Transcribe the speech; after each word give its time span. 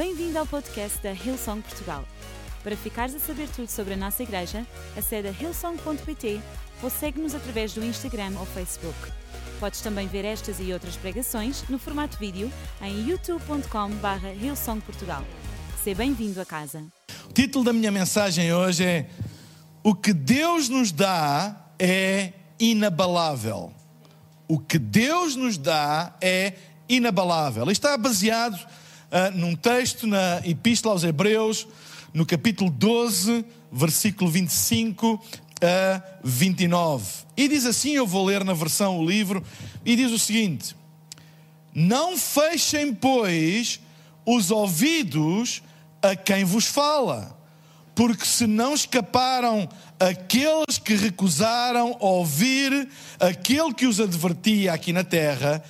Bem-vindo 0.00 0.38
ao 0.38 0.46
podcast 0.46 0.96
da 1.02 1.12
Hillsong 1.12 1.60
Portugal. 1.60 2.06
Para 2.64 2.74
ficares 2.74 3.14
a 3.14 3.18
saber 3.18 3.46
tudo 3.50 3.68
sobre 3.68 3.92
a 3.92 3.96
nossa 3.98 4.22
igreja, 4.22 4.66
acede 4.96 5.28
a 5.28 5.30
hillsong.pt 5.30 6.40
ou 6.82 6.88
segue-nos 6.88 7.34
através 7.34 7.74
do 7.74 7.84
Instagram 7.84 8.32
ou 8.38 8.46
Facebook. 8.46 8.96
Podes 9.60 9.82
também 9.82 10.08
ver 10.08 10.24
estas 10.24 10.58
e 10.58 10.72
outras 10.72 10.96
pregações 10.96 11.68
no 11.68 11.78
formato 11.78 12.16
vídeo 12.16 12.50
em 12.80 13.10
youtube.com.br 13.10 14.26
hillsongportugal. 14.42 15.22
Seja 15.84 15.98
bem-vindo 15.98 16.40
a 16.40 16.46
casa. 16.46 16.82
O 17.28 17.32
título 17.34 17.62
da 17.62 17.72
minha 17.74 17.92
mensagem 17.92 18.54
hoje 18.54 18.82
é 18.82 19.10
O 19.84 19.94
que 19.94 20.14
Deus 20.14 20.70
nos 20.70 20.92
dá 20.92 21.74
é 21.78 22.32
inabalável. 22.58 23.70
O 24.48 24.58
que 24.58 24.78
Deus 24.78 25.36
nos 25.36 25.58
dá 25.58 26.16
é 26.22 26.54
inabalável. 26.88 27.70
Isto 27.70 27.86
está 27.86 27.98
baseado 27.98 28.58
uh, 29.10 29.36
num 29.36 29.54
texto 29.54 30.06
na 30.06 30.40
Epístola 30.44 30.94
aos 30.94 31.04
Hebreus, 31.04 31.66
no 32.14 32.24
capítulo 32.24 32.70
12, 32.70 33.44
versículo 33.72 34.30
25 34.30 35.20
a 35.62 36.02
29. 36.24 37.04
E 37.36 37.48
diz 37.48 37.66
assim: 37.66 37.92
eu 37.92 38.06
vou 38.06 38.24
ler 38.24 38.44
na 38.44 38.54
versão 38.54 38.98
o 38.98 39.06
livro, 39.06 39.44
e 39.84 39.96
diz 39.96 40.12
o 40.12 40.18
seguinte: 40.18 40.74
Não 41.74 42.16
fechem, 42.16 42.94
pois, 42.94 43.80
os 44.24 44.50
ouvidos 44.50 45.62
a 46.02 46.16
quem 46.16 46.44
vos 46.44 46.66
fala, 46.66 47.36
porque 47.94 48.24
se 48.24 48.46
não 48.46 48.74
escaparam 48.74 49.68
aqueles 49.98 50.78
que 50.78 50.94
recusaram 50.94 51.96
ouvir 52.00 52.88
aquele 53.18 53.74
que 53.74 53.86
os 53.86 54.00
advertia 54.00 54.72
aqui 54.72 54.92
na 54.92 55.04
terra, 55.04 55.62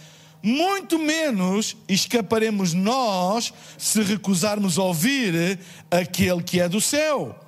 muito 0.42 0.98
menos 0.98 1.76
escaparemos 1.88 2.72
nós 2.72 3.52
se 3.76 4.02
recusarmos 4.02 4.78
ouvir 4.78 5.58
aquele 5.90 6.42
que 6.42 6.60
é 6.60 6.68
do 6.68 6.80
céu. 6.80 7.38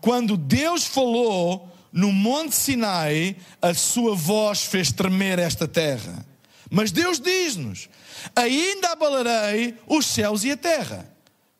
Quando 0.00 0.36
Deus 0.36 0.84
falou 0.84 1.68
no 1.92 2.12
Monte 2.12 2.54
Sinai, 2.54 3.36
a 3.62 3.72
sua 3.72 4.14
voz 4.14 4.64
fez 4.64 4.92
tremer 4.92 5.38
esta 5.38 5.66
terra. 5.66 6.26
Mas 6.70 6.90
Deus 6.90 7.20
diz-nos: 7.20 7.88
ainda 8.34 8.90
abalarei 8.90 9.74
os 9.86 10.04
céus 10.06 10.44
e 10.44 10.50
a 10.50 10.56
terra. 10.56 11.10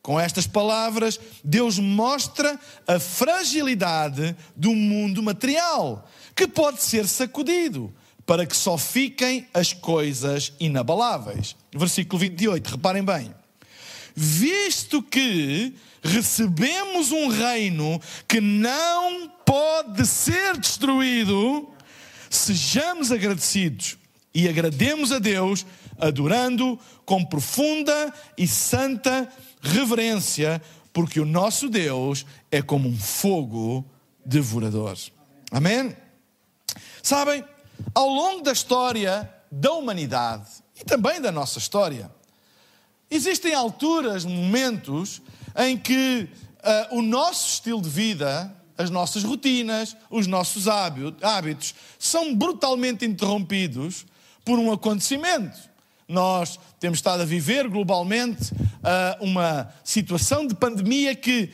Com 0.03 0.21
estas 0.21 0.47
palavras, 0.47 1.19
Deus 1.43 1.79
mostra 1.79 2.61
a 2.87 3.01
fragilidade 3.01 4.37
do 4.55 4.75
mundo 4.75 5.23
material, 5.23 6.07
que 6.37 6.47
pode 6.47 6.83
ser 6.83 7.09
sacudido 7.09 7.91
para 8.27 8.47
que 8.47 8.57
só 8.57 8.79
fiquem 8.79 9.47
as 9.53 9.73
coisas 9.73 10.53
inabaláveis. 10.59 11.57
Versículo 11.75 12.19
28, 12.19 12.71
reparem 12.71 13.05
bem. 13.05 13.35
Visto 14.15 15.03
que 15.03 15.75
recebemos 16.03 17.11
um 17.11 17.29
reino 17.29 18.01
que 18.29 18.41
não 18.41 19.29
pode 19.45 20.07
ser 20.07 20.57
destruído, 20.57 21.69
sejamos 22.31 23.11
agradecidos 23.11 23.99
e 24.35 24.49
agrademos 24.49 25.13
a 25.13 25.19
Deus, 25.19 25.67
adorando 25.99 26.79
com 27.05 27.25
profunda 27.25 28.13
e 28.37 28.47
santa 28.47 29.29
reverência, 29.61 30.61
porque 30.93 31.21
o 31.21 31.25
nosso 31.25 31.69
Deus 31.69 32.25
é 32.51 32.63
como 32.63 32.89
um 32.89 32.97
fogo 32.97 33.85
devorador. 34.25 34.97
Amém? 35.51 35.97
Sabem, 37.03 37.45
ao 37.95 38.09
longo 38.09 38.43
da 38.43 38.53
história 38.53 39.33
da 39.51 39.73
humanidade 39.73 40.49
e 40.81 40.85
também 40.85 41.21
da 41.21 41.31
nossa 41.31 41.59
história, 41.59 42.11
existem 43.11 43.55
alturas, 43.55 44.25
momentos 44.25 45.23
em 45.57 45.77
que 45.79 46.29
uh, 46.91 46.99
o 46.99 47.03
nosso 47.03 47.49
estilo 47.49 47.81
de 47.81 47.89
vida, 47.89 48.55
as 48.77 48.91
nossas 48.91 49.23
rotinas, 49.23 49.97
os 50.11 50.27
nossos 50.27 50.67
hábitos 50.67 51.75
são 51.99 52.35
brutalmente 52.35 53.05
interrompidos 53.05 54.05
por 54.45 54.59
um 54.59 54.73
acontecimento. 54.73 55.57
Nós 56.09 56.59
temos 56.79 56.99
estado 56.99 57.23
a 57.23 57.27
viver 57.27 57.69
globalmente 57.69 58.53
uh, 58.53 59.25
uma 59.25 59.73
situação 59.83 60.47
de 60.47 60.55
pandemia 60.55 61.15
que 61.15 61.51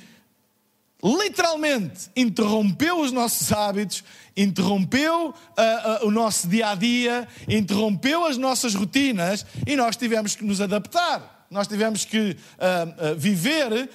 literalmente 1.03 2.11
interrompeu 2.15 3.01
os 3.01 3.11
nossos 3.11 3.53
hábitos, 3.53 4.05
interrompeu 4.37 5.29
uh, 5.29 5.33
uh, 5.33 6.07
o 6.07 6.11
nosso 6.11 6.49
dia 6.49 6.71
a 6.71 6.75
dia, 6.75 7.27
interrompeu 7.49 8.25
as 8.25 8.37
nossas 8.37 8.75
rotinas 8.75 9.47
e 9.67 9.77
nós 9.77 9.97
tivemos 9.97 10.35
que 10.35 10.45
nos 10.45 10.61
adaptar. 10.61 11.47
Nós 11.51 11.67
tivemos 11.67 12.05
que 12.05 12.37
uh, 12.37 13.17
viver 13.17 13.91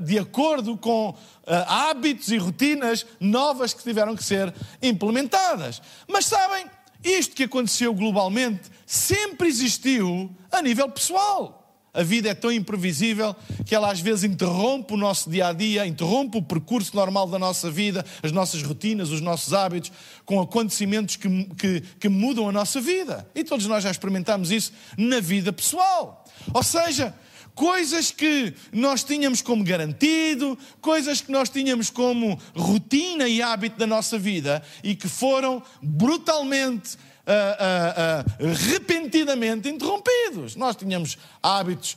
de 0.00 0.18
acordo 0.18 0.76
com 0.76 1.16
hábitos 1.46 2.28
e 2.32 2.36
rotinas 2.36 3.06
novas 3.20 3.72
que 3.72 3.84
tiveram 3.84 4.16
que 4.16 4.24
ser 4.24 4.52
implementadas. 4.82 5.80
Mas 6.08 6.26
sabem, 6.26 6.66
isto 7.04 7.36
que 7.36 7.44
aconteceu 7.44 7.94
globalmente 7.94 8.68
sempre 8.84 9.46
existiu 9.46 10.34
a 10.50 10.60
nível 10.60 10.90
pessoal. 10.90 11.57
A 11.98 12.02
vida 12.04 12.28
é 12.28 12.34
tão 12.34 12.52
imprevisível 12.52 13.34
que 13.66 13.74
ela 13.74 13.90
às 13.90 13.98
vezes 13.98 14.22
interrompe 14.22 14.94
o 14.94 14.96
nosso 14.96 15.28
dia 15.28 15.48
a 15.48 15.52
dia, 15.52 15.84
interrompe 15.84 16.38
o 16.38 16.42
percurso 16.42 16.94
normal 16.94 17.26
da 17.26 17.40
nossa 17.40 17.68
vida, 17.72 18.06
as 18.22 18.30
nossas 18.30 18.62
rotinas, 18.62 19.10
os 19.10 19.20
nossos 19.20 19.52
hábitos, 19.52 19.90
com 20.24 20.40
acontecimentos 20.40 21.16
que, 21.16 21.28
que, 21.56 21.80
que 21.98 22.08
mudam 22.08 22.48
a 22.48 22.52
nossa 22.52 22.80
vida. 22.80 23.28
E 23.34 23.42
todos 23.42 23.66
nós 23.66 23.82
já 23.82 23.90
experimentamos 23.90 24.52
isso 24.52 24.72
na 24.96 25.18
vida 25.18 25.52
pessoal. 25.52 26.24
Ou 26.54 26.62
seja, 26.62 27.12
coisas 27.52 28.12
que 28.12 28.54
nós 28.72 29.02
tínhamos 29.02 29.42
como 29.42 29.64
garantido, 29.64 30.56
coisas 30.80 31.20
que 31.20 31.32
nós 31.32 31.48
tínhamos 31.48 31.90
como 31.90 32.40
rotina 32.54 33.26
e 33.26 33.42
hábito 33.42 33.76
da 33.76 33.88
nossa 33.88 34.16
vida 34.16 34.62
e 34.84 34.94
que 34.94 35.08
foram 35.08 35.60
brutalmente 35.82 36.96
uh, 37.28 38.44
uh, 38.44 38.52
repentinamente 38.70 39.68
interrompidos. 39.68 40.56
Nós 40.56 40.74
tínhamos 40.76 41.18
hábitos 41.42 41.96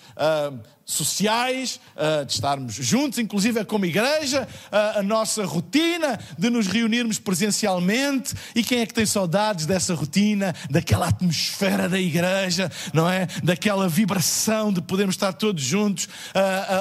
sociais, 0.85 1.79
uh, 1.95 2.25
de 2.25 2.33
estarmos 2.33 2.73
juntos, 2.73 3.19
inclusive 3.19 3.63
como 3.65 3.85
igreja, 3.85 4.47
uh, 4.71 4.99
a 4.99 5.03
nossa 5.03 5.45
rotina 5.45 6.19
de 6.37 6.49
nos 6.49 6.67
reunirmos 6.67 7.19
presencialmente. 7.19 8.33
E 8.55 8.63
quem 8.63 8.79
é 8.79 8.85
que 8.85 8.93
tem 8.93 9.05
saudades 9.05 9.65
dessa 9.65 9.93
rotina, 9.93 10.53
daquela 10.69 11.07
atmosfera 11.07 11.87
da 11.87 11.99
igreja, 11.99 12.71
não 12.93 13.09
é? 13.09 13.27
Daquela 13.43 13.87
vibração 13.87 14.73
de 14.73 14.81
podermos 14.81 15.15
estar 15.15 15.33
todos 15.33 15.63
juntos 15.63 16.05
uh, 16.05 16.09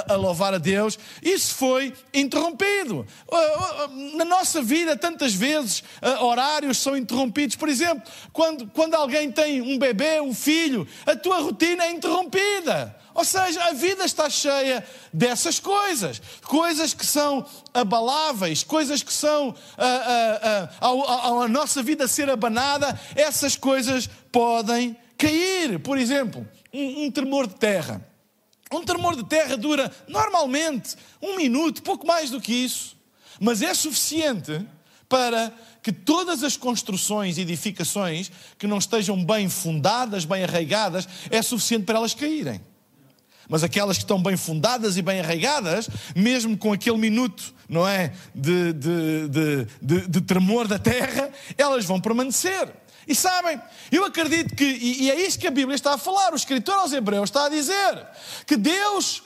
a, 0.09 0.15
a, 0.15 0.17
louvar 0.17 0.55
a 0.55 0.59
Deus. 0.59 0.99
Isso 1.23 1.55
foi 1.55 1.93
interrompido. 2.13 3.07
na 4.17 4.25
nossa 4.25 4.63
vida, 4.63 4.97
tantas 4.97 5.35
vezes, 5.35 5.83
horários 6.21 6.79
são 6.79 6.97
interrompidos. 6.97 7.57
Por 7.57 7.69
exemplo, 7.69 8.03
quando, 8.33 8.67
quando 8.69 8.95
alguém 8.95 9.31
tem 9.31 9.61
um 9.61 9.79
bebê, 9.79 10.21
um 10.21 10.35
filho, 10.35 10.87
a 11.07 11.15
tua 11.15 11.41
rotina 11.41 11.85
é 11.85 11.93
interrompida. 11.93 12.97
Ou 13.21 13.25
seja, 13.25 13.63
a 13.65 13.75
vida 13.75 14.03
está 14.03 14.31
cheia 14.31 14.83
dessas 15.13 15.61
coisas, 15.61 16.23
coisas 16.43 16.95
que 16.95 17.05
são 17.05 17.45
abaláveis, 17.75 18.65
coisas 18.65 19.03
que 19.03 19.13
são 19.13 19.55
a, 19.77 20.71
a, 20.81 20.89
a, 20.89 21.45
a 21.45 21.47
nossa 21.49 21.83
vida 21.83 22.09
ser 22.09 22.31
abanada, 22.31 22.99
essas 23.15 23.57
coisas 23.57 24.09
podem 24.33 24.97
cair. 25.19 25.79
Por 25.81 25.99
exemplo, 25.99 26.49
um, 26.73 27.05
um 27.05 27.11
tremor 27.11 27.47
de 27.47 27.57
terra. 27.57 28.03
Um 28.73 28.83
tremor 28.83 29.15
de 29.15 29.25
terra 29.25 29.55
dura 29.55 29.95
normalmente 30.09 30.97
um 31.21 31.37
minuto, 31.37 31.83
pouco 31.83 32.07
mais 32.07 32.31
do 32.31 32.41
que 32.41 32.55
isso, 32.55 32.97
mas 33.39 33.61
é 33.61 33.75
suficiente 33.75 34.67
para 35.11 35.53
que 35.83 35.93
todas 35.93 36.43
as 36.43 36.57
construções 36.57 37.37
e 37.37 37.43
edificações 37.43 38.33
que 38.59 38.67
não 38.67 38.79
estejam 38.79 39.23
bem 39.23 39.47
fundadas, 39.51 40.25
bem 40.25 40.43
arraigadas, 40.43 41.07
é 41.31 41.43
suficiente 41.43 41.85
para 41.85 41.99
elas 41.99 42.15
caírem. 42.15 42.70
Mas 43.51 43.65
aquelas 43.65 43.99
que 43.99 44.05
estão 44.05 44.23
bem 44.23 44.37
fundadas 44.37 44.97
e 44.97 45.03
bem 45.03 45.19
arraigadas, 45.21 45.91
mesmo 46.15 46.57
com 46.57 46.73
aquele 46.73 46.97
minuto, 46.97 47.53
não 47.69 47.87
é, 47.87 48.13
de, 48.33 48.73
de, 48.73 49.29
de, 49.29 49.67
de, 49.83 50.09
de 50.09 50.21
tremor 50.21 50.69
da 50.69 50.79
terra, 50.79 51.29
elas 51.59 51.85
vão 51.85 52.01
permanecer. 52.01 52.73
E 53.09 53.15
sabem, 53.15 53.61
eu 53.91 54.05
acredito 54.05 54.55
que, 54.55 54.65
e, 54.65 55.03
e 55.03 55.11
é 55.11 55.27
isso 55.27 55.37
que 55.37 55.49
a 55.49 55.51
Bíblia 55.51 55.75
está 55.75 55.95
a 55.95 55.99
falar, 55.99 56.33
o 56.33 56.37
escritor 56.37 56.77
aos 56.77 56.93
Hebreus 56.93 57.29
está 57.29 57.47
a 57.47 57.49
dizer, 57.49 58.07
que 58.47 58.57
Deus, 58.57 59.25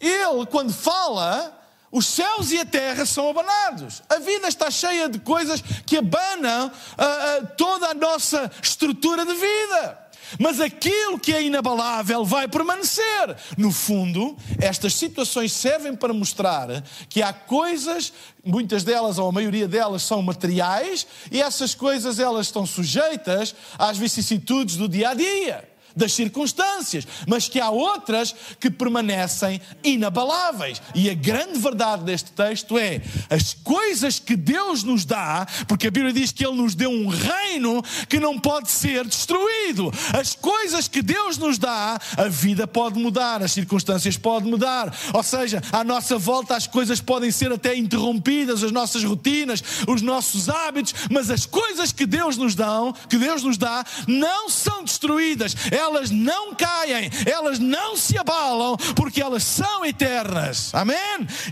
Ele, 0.00 0.44
quando 0.50 0.72
fala, 0.72 1.56
os 1.92 2.06
céus 2.06 2.50
e 2.50 2.58
a 2.58 2.66
terra 2.66 3.06
são 3.06 3.30
abanados. 3.30 4.02
A 4.08 4.18
vida 4.18 4.48
está 4.48 4.68
cheia 4.68 5.08
de 5.08 5.20
coisas 5.20 5.62
que 5.86 5.96
abanam 5.96 6.66
uh, 6.66 6.70
uh, 6.70 7.46
toda 7.56 7.90
a 7.90 7.94
nossa 7.94 8.50
estrutura 8.60 9.24
de 9.24 9.32
vida. 9.32 10.03
Mas 10.38 10.60
aquilo 10.60 11.18
que 11.18 11.32
é 11.32 11.42
inabalável 11.42 12.24
vai 12.24 12.48
permanecer. 12.48 13.36
No 13.56 13.70
fundo, 13.70 14.36
estas 14.60 14.94
situações 14.94 15.52
servem 15.52 15.94
para 15.94 16.12
mostrar 16.12 16.82
que 17.08 17.22
há 17.22 17.32
coisas, 17.32 18.12
muitas 18.44 18.84
delas 18.84 19.18
ou 19.18 19.28
a 19.28 19.32
maioria 19.32 19.68
delas 19.68 20.02
são 20.02 20.22
materiais, 20.22 21.06
e 21.30 21.40
essas 21.40 21.74
coisas 21.74 22.18
elas 22.18 22.46
estão 22.46 22.66
sujeitas 22.66 23.54
às 23.78 23.96
vicissitudes 23.96 24.76
do 24.76 24.88
dia 24.88 25.10
a 25.10 25.14
dia. 25.14 25.73
Das 25.96 26.12
circunstâncias, 26.12 27.06
mas 27.26 27.48
que 27.48 27.60
há 27.60 27.70
outras 27.70 28.34
que 28.58 28.70
permanecem 28.70 29.60
inabaláveis. 29.82 30.82
E 30.94 31.08
a 31.08 31.14
grande 31.14 31.58
verdade 31.58 32.04
deste 32.04 32.32
texto 32.32 32.78
é 32.78 33.00
as 33.30 33.54
coisas 33.54 34.18
que 34.18 34.36
Deus 34.36 34.82
nos 34.82 35.04
dá, 35.04 35.46
porque 35.68 35.86
a 35.86 35.90
Bíblia 35.90 36.12
diz 36.12 36.32
que 36.32 36.44
Ele 36.44 36.56
nos 36.56 36.74
deu 36.74 36.90
um 36.90 37.08
reino 37.08 37.82
que 38.08 38.18
não 38.18 38.38
pode 38.38 38.70
ser 38.70 39.04
destruído. 39.04 39.92
As 40.18 40.34
coisas 40.34 40.88
que 40.88 41.02
Deus 41.02 41.38
nos 41.38 41.58
dá, 41.58 41.98
a 42.16 42.28
vida 42.28 42.66
pode 42.66 42.98
mudar, 42.98 43.42
as 43.42 43.52
circunstâncias 43.52 44.16
podem 44.16 44.50
mudar. 44.50 44.94
Ou 45.12 45.22
seja, 45.22 45.62
à 45.72 45.84
nossa 45.84 46.18
volta 46.18 46.56
as 46.56 46.66
coisas 46.66 47.00
podem 47.00 47.30
ser 47.30 47.52
até 47.52 47.76
interrompidas, 47.76 48.62
as 48.62 48.72
nossas 48.72 49.04
rotinas, 49.04 49.62
os 49.86 50.02
nossos 50.02 50.48
hábitos, 50.48 50.94
mas 51.10 51.30
as 51.30 51.46
coisas 51.46 51.92
que 51.92 52.06
Deus 52.06 52.36
nos 52.36 52.54
dá, 52.54 52.74
que 53.08 53.16
Deus 53.16 53.42
nos 53.42 53.56
dá, 53.56 53.84
não 54.06 54.48
são 54.48 54.82
destruídas. 54.82 55.54
Elas 55.84 56.10
não 56.10 56.54
caem, 56.54 57.10
elas 57.26 57.58
não 57.58 57.94
se 57.94 58.16
abalam, 58.16 58.74
porque 58.96 59.20
elas 59.20 59.42
são 59.42 59.84
eternas. 59.84 60.74
Amém? 60.74 60.96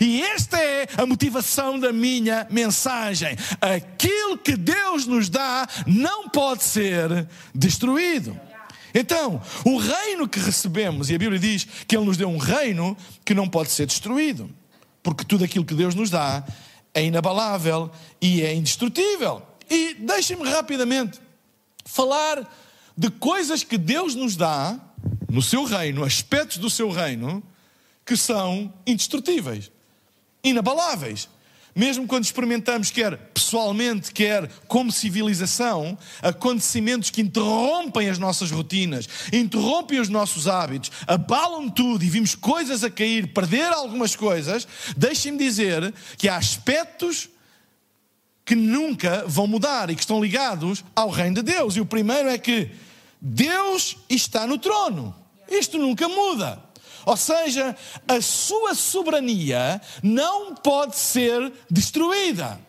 E 0.01 0.23
esta 0.23 0.59
é 0.59 0.89
a 0.97 1.05
motivação 1.05 1.79
da 1.79 1.93
minha 1.93 2.47
mensagem. 2.51 3.37
Aquilo 3.61 4.39
que 4.39 4.57
Deus 4.57 5.07
nos 5.07 5.29
dá 5.29 5.69
não 5.87 6.31
pode 6.31 6.65
ser 6.65 7.29
destruído. 7.55 8.39
Então, 8.95 9.41
o 9.65 9.77
reino 9.77 10.27
que 10.27 10.39
recebemos, 10.39 11.11
e 11.11 11.15
a 11.15 11.19
Bíblia 11.19 11.39
diz 11.39 11.67
que 11.87 11.95
Ele 11.95 12.07
nos 12.07 12.17
deu 12.17 12.29
um 12.29 12.39
reino 12.39 12.97
que 13.25 13.35
não 13.35 13.47
pode 13.47 13.71
ser 13.71 13.87
destruído, 13.87 14.51
porque 15.03 15.25
tudo 15.25 15.45
aquilo 15.45 15.65
que 15.65 15.75
Deus 15.75 15.95
nos 15.95 16.09
dá 16.09 16.43
é 16.95 17.05
inabalável 17.05 17.91
e 18.21 18.43
é 18.43 18.55
indestrutível. 18.55 19.43
E 19.69 19.95
deixem-me 19.95 20.49
rapidamente 20.49 21.21
falar 21.85 22.47
de 22.97 23.11
coisas 23.11 23.63
que 23.65 23.79
Deus 23.79 24.15
nos 24.15 24.37
dá 24.37 24.79
no 25.31 25.43
seu 25.43 25.65
reino, 25.65 26.05
aspectos 26.05 26.59
do 26.59 26.69
seu 26.69 26.91
reino, 26.91 27.43
que 28.05 28.17
são 28.17 28.73
indestrutíveis, 28.87 29.71
inabaláveis. 30.45 31.29
Mesmo 31.75 32.07
quando 32.07 32.25
experimentamos, 32.25 32.91
quer 32.91 33.17
pessoalmente, 33.33 34.13
quer 34.13 34.47
como 34.69 34.93
civilização, 34.93 35.97
acontecimentos 36.21 37.09
que 37.09 37.23
interrompem 37.23 38.11
as 38.11 38.19
nossas 38.19 38.51
rotinas, 38.51 39.09
interrompem 39.33 39.99
os 39.99 40.11
nossos 40.11 40.47
hábitos, 40.47 40.91
abalam 41.07 41.71
tudo 41.71 42.05
e 42.05 42.11
vimos 42.11 42.35
coisas 42.35 42.85
a 42.85 42.91
cair, 42.91 43.33
perder 43.33 43.73
algumas 43.73 44.15
coisas, 44.15 44.69
deixem-me 44.95 45.39
dizer 45.39 45.95
que 46.19 46.29
há 46.29 46.37
aspectos 46.37 47.31
que 48.53 48.57
nunca 48.57 49.25
vão 49.27 49.47
mudar 49.47 49.89
e 49.89 49.95
que 49.95 50.03
estão 50.03 50.23
ligados 50.23 50.85
ao 50.95 51.09
reino 51.09 51.37
de 51.37 51.43
Deus. 51.43 51.75
E 51.75 51.81
o 51.81 51.87
primeiro 51.87 52.29
é 52.29 52.37
que 52.37 52.71
Deus 53.19 53.97
está 54.11 54.47
no 54.47 54.59
trono. 54.59 55.15
Isto 55.49 55.79
nunca 55.79 56.07
muda. 56.07 56.63
Ou 57.07 57.17
seja, 57.17 57.75
a 58.07 58.21
sua 58.21 58.75
soberania 58.75 59.81
não 60.03 60.55
pode 60.55 60.97
ser 60.97 61.51
destruída. 61.71 62.61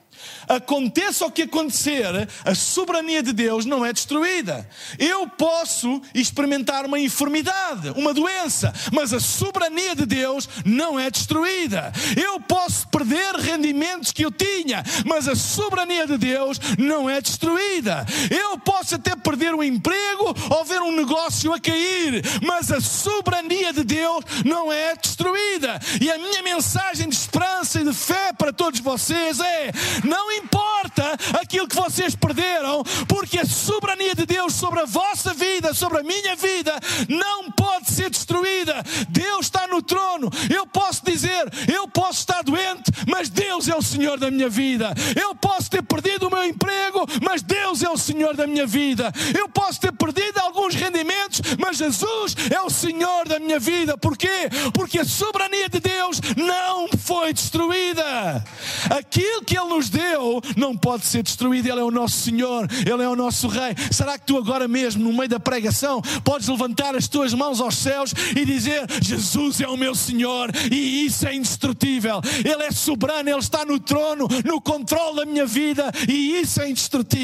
Aconteça 0.47 1.25
o 1.25 1.31
que 1.31 1.43
acontecer, 1.43 2.05
a 2.43 2.55
soberania 2.55 3.23
de 3.23 3.33
Deus 3.33 3.65
não 3.65 3.85
é 3.85 3.93
destruída. 3.93 4.67
Eu 4.97 5.27
posso 5.27 6.01
experimentar 6.13 6.85
uma 6.85 6.99
enfermidade, 6.99 7.89
uma 7.95 8.13
doença, 8.13 8.73
mas 8.91 9.13
a 9.13 9.19
soberania 9.19 9.95
de 9.95 10.05
Deus 10.05 10.47
não 10.65 10.99
é 10.99 11.09
destruída. 11.09 11.91
Eu 12.15 12.39
posso 12.39 12.87
perder 12.87 13.35
rendimentos 13.35 14.11
que 14.11 14.25
eu 14.25 14.31
tinha, 14.31 14.83
mas 15.05 15.27
a 15.27 15.35
soberania 15.35 16.05
de 16.07 16.17
Deus 16.17 16.59
não 16.77 17.09
é 17.09 17.21
destruída. 17.21 18.05
Eu 18.29 18.57
posso 18.59 18.95
até 18.95 19.15
perder 19.15 19.53
o 19.53 19.63
emprego 19.63 20.35
ou 20.49 20.65
ver 20.65 20.81
um 20.81 20.95
negócio 20.95 21.53
a 21.53 21.59
cair, 21.59 22.23
mas 22.41 22.71
a 22.71 22.81
soberania 22.81 23.73
de 23.73 23.83
Deus 23.83 24.23
não 24.45 24.71
é 24.71 24.95
destruída. 24.95 25.79
E 26.01 26.11
a 26.11 26.17
minha 26.17 26.41
mensagem 26.41 27.07
de 27.07 27.15
esperança 27.15 27.81
e 27.81 27.83
de 27.83 27.93
fé 27.93 28.33
para 28.33 28.53
todos 28.53 28.79
vocês 28.79 29.39
é: 29.39 29.71
não 30.03 30.31
importa 30.37 31.17
aquilo 31.41 31.67
que 31.67 31.75
vocês 31.75 32.15
perderam, 32.15 32.83
porque 33.07 33.39
a 33.39 33.45
soberania 33.45 34.15
de 34.15 34.25
Deus 34.25 34.53
sobre 34.53 34.79
a 34.81 34.85
vossa 34.85 35.33
vida, 35.33 35.73
sobre 35.73 35.99
a 35.99 36.03
minha 36.03 36.35
vida, 36.35 36.79
não 37.09 37.51
pode 37.51 37.91
ser 37.91 38.09
destruída. 38.09 38.83
Deus 39.09 39.45
está 39.45 39.67
no 39.67 39.81
trono. 39.81 40.29
Eu 40.53 40.65
posso 40.67 41.03
dizer, 41.05 41.43
eu 41.73 41.87
posso 41.87 42.19
estar 42.19 42.43
doente, 42.43 42.91
mas 43.07 43.29
Deus 43.29 43.67
é 43.67 43.75
o 43.75 43.81
Senhor 43.81 44.19
da 44.19 44.31
minha 44.31 44.49
vida. 44.49 44.93
Eu 45.19 45.35
posso 45.35 45.69
ter 45.69 45.83
perdido 45.83 46.27
o 46.27 46.29
meu 46.29 46.45
emprego, 46.45 46.92
mas 47.33 47.41
Deus 47.41 47.81
é 47.81 47.89
o 47.89 47.97
Senhor 47.97 48.35
da 48.35 48.45
minha 48.45 48.67
vida. 48.67 49.11
Eu 49.35 49.49
posso 49.49 49.81
ter 49.81 49.91
perdido 49.91 50.37
alguns 50.37 50.75
rendimentos, 50.75 51.41
mas 51.57 51.77
Jesus 51.77 52.35
é 52.51 52.61
o 52.61 52.69
Senhor 52.69 53.27
da 53.27 53.39
minha 53.39 53.59
vida. 53.59 53.97
Porquê? 53.97 54.51
Porque 54.71 54.99
a 54.99 55.05
soberania 55.05 55.67
de 55.67 55.79
Deus 55.79 56.21
não 56.37 56.87
foi 56.95 57.33
destruída. 57.33 58.45
Aquilo 58.87 59.43
que 59.43 59.57
Ele 59.57 59.67
nos 59.67 59.89
deu 59.89 60.43
não 60.55 60.77
pode 60.77 61.07
ser 61.07 61.23
destruído. 61.23 61.67
Ele 61.67 61.79
é 61.79 61.83
o 61.83 61.89
nosso 61.89 62.19
Senhor, 62.19 62.67
Ele 62.71 63.01
é 63.01 63.09
o 63.09 63.15
nosso 63.15 63.47
Rei. 63.47 63.73
Será 63.89 64.15
que 64.19 64.27
tu 64.27 64.37
agora 64.37 64.67
mesmo, 64.67 65.03
no 65.03 65.11
meio 65.11 65.29
da 65.29 65.39
pregação, 65.39 66.03
podes 66.23 66.47
levantar 66.47 66.95
as 66.95 67.07
tuas 67.07 67.33
mãos 67.33 67.59
aos 67.59 67.77
céus 67.77 68.13
e 68.35 68.45
dizer: 68.45 68.85
Jesus 69.01 69.59
é 69.59 69.67
o 69.67 69.75
meu 69.75 69.95
Senhor 69.95 70.51
e 70.71 71.07
isso 71.07 71.27
é 71.27 71.33
indestrutível. 71.33 72.21
Ele 72.45 72.61
é 72.61 72.71
soberano, 72.71 73.27
Ele 73.27 73.39
está 73.39 73.65
no 73.65 73.79
trono, 73.79 74.27
no 74.45 74.61
controle 74.61 75.15
da 75.15 75.25
minha 75.25 75.47
vida 75.47 75.91
e 76.07 76.39
isso 76.39 76.61
é 76.61 76.69
indestrutível. 76.69 77.22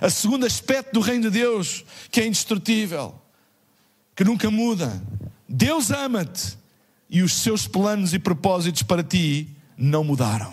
A 0.00 0.10
segundo 0.10 0.46
aspecto 0.46 0.94
do 0.94 1.00
reino 1.00 1.24
de 1.24 1.30
Deus, 1.30 1.84
que 2.10 2.20
é 2.20 2.26
indestrutível, 2.26 3.14
que 4.16 4.24
nunca 4.24 4.50
muda. 4.50 5.02
Deus 5.48 5.90
ama-te 5.90 6.58
e 7.08 7.22
os 7.22 7.32
seus 7.34 7.68
planos 7.68 8.14
e 8.14 8.18
propósitos 8.18 8.82
para 8.82 9.02
ti 9.02 9.48
não 9.76 10.02
mudaram. 10.02 10.52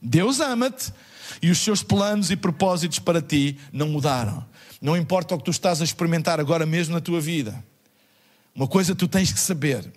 Deus 0.00 0.38
ama-te 0.40 0.92
e 1.42 1.50
os 1.50 1.58
seus 1.58 1.82
planos 1.82 2.30
e 2.30 2.36
propósitos 2.36 2.98
para 2.98 3.22
ti 3.22 3.58
não 3.72 3.88
mudaram. 3.88 4.46
Não 4.80 4.96
importa 4.96 5.34
o 5.34 5.38
que 5.38 5.44
tu 5.44 5.50
estás 5.50 5.80
a 5.80 5.84
experimentar 5.84 6.38
agora 6.38 6.64
mesmo 6.66 6.94
na 6.94 7.00
tua 7.00 7.20
vida. 7.20 7.64
Uma 8.54 8.68
coisa 8.68 8.94
tu 8.94 9.08
tens 9.08 9.32
que 9.32 9.40
saber: 9.40 9.90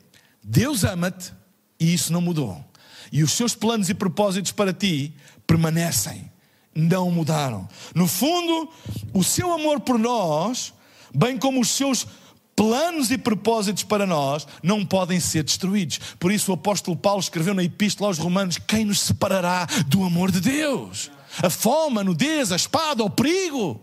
Deus 0.43 0.83
ama-te 0.83 1.33
e 1.79 1.93
isso 1.93 2.13
não 2.13 2.21
mudou. 2.21 2.63
E 3.11 3.23
os 3.23 3.33
seus 3.33 3.53
planos 3.53 3.89
e 3.89 3.93
propósitos 3.93 4.51
para 4.51 4.71
ti 4.71 5.13
permanecem, 5.45 6.30
não 6.73 7.11
mudaram. 7.11 7.67
No 7.93 8.07
fundo, 8.07 8.69
o 9.13 9.23
seu 9.23 9.53
amor 9.53 9.81
por 9.81 9.99
nós, 9.99 10.73
bem 11.13 11.37
como 11.37 11.59
os 11.59 11.69
seus 11.69 12.07
planos 12.55 13.09
e 13.11 13.17
propósitos 13.17 13.83
para 13.83 14.05
nós 14.05 14.47
não 14.61 14.85
podem 14.85 15.19
ser 15.19 15.43
destruídos. 15.43 15.99
Por 16.19 16.31
isso 16.31 16.51
o 16.51 16.53
apóstolo 16.53 16.95
Paulo 16.95 17.19
escreveu 17.19 17.53
na 17.53 17.63
epístola 17.63 18.09
aos 18.09 18.17
Romanos: 18.17 18.57
quem 18.67 18.85
nos 18.85 18.99
separará 18.99 19.67
do 19.87 20.03
amor 20.03 20.31
de 20.31 20.39
Deus? 20.39 21.11
A 21.41 21.49
fome, 21.49 21.99
a 21.99 22.03
nudez, 22.03 22.51
a 22.51 22.55
espada, 22.55 23.03
o 23.03 23.09
perigo. 23.09 23.79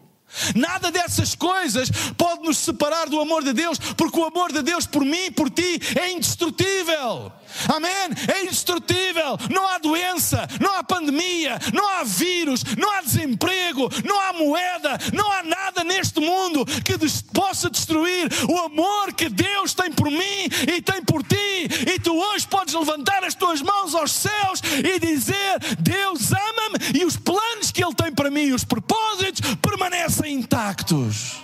Nada 0.55 0.91
dessas 0.91 1.35
coisas 1.35 1.91
pode 2.17 2.43
nos 2.43 2.59
separar 2.59 3.09
do 3.09 3.19
amor 3.19 3.43
de 3.43 3.55
Deus, 3.55 3.79
porque 3.97 4.19
o 4.19 4.27
amor 4.27 4.53
de 4.53 4.63
Deus 4.63 4.87
por 4.87 5.03
mim 5.03 5.27
e 5.27 5.31
por 5.31 5.49
ti 5.49 5.81
é 5.99 6.13
indestrutível. 6.13 7.33
Amém? 7.69 7.91
É 8.33 8.43
indestrutível. 8.43 9.39
Não 9.51 9.67
há 9.67 9.79
doença, 9.79 10.47
não 10.61 10.77
há 10.77 10.85
pandemia, 10.85 11.59
não 11.73 11.89
há 11.89 12.05
vírus, 12.05 12.63
não 12.77 12.91
há 12.93 13.03
desemprego, 13.03 13.89
não 14.05 14.21
há 14.21 14.33
moeda, 14.33 14.99
não 15.13 15.31
há 15.33 15.43
nada 15.43 15.85
neste 15.85 16.21
mundo 16.21 16.65
que 16.67 16.99
possa 17.33 17.71
destruir 17.71 18.29
o 18.49 18.59
amor 18.59 19.13
que 19.13 19.29
Deus 19.29 19.75
tem 19.75 19.91
por 19.93 20.11
mim 20.11 20.49
e 20.69 20.83
tem 20.83 21.03
por 21.03 21.23
ti. 21.23 21.69
E 21.87 21.99
tu 21.99 22.15
hoje 22.15 22.47
podes 22.47 22.75
levantar 22.75 23.25
as 23.25 23.35
tuas 23.35 23.61
mãos 23.61 23.95
aos 23.95 24.13
céus 24.13 24.63
e 24.85 24.99
dizer: 24.99 25.59
Deus 25.79 26.33
ama-me 26.33 27.01
e 27.01 27.05
os 27.05 27.17
planos 27.17 27.71
que 27.71 27.83
Ele 27.83 27.95
tem 27.95 28.13
para 28.13 28.31
mim, 28.31 28.53
os 28.53 28.65
propósitos, 28.65 29.41
permanecem 29.57 30.35
intactos. 30.35 31.37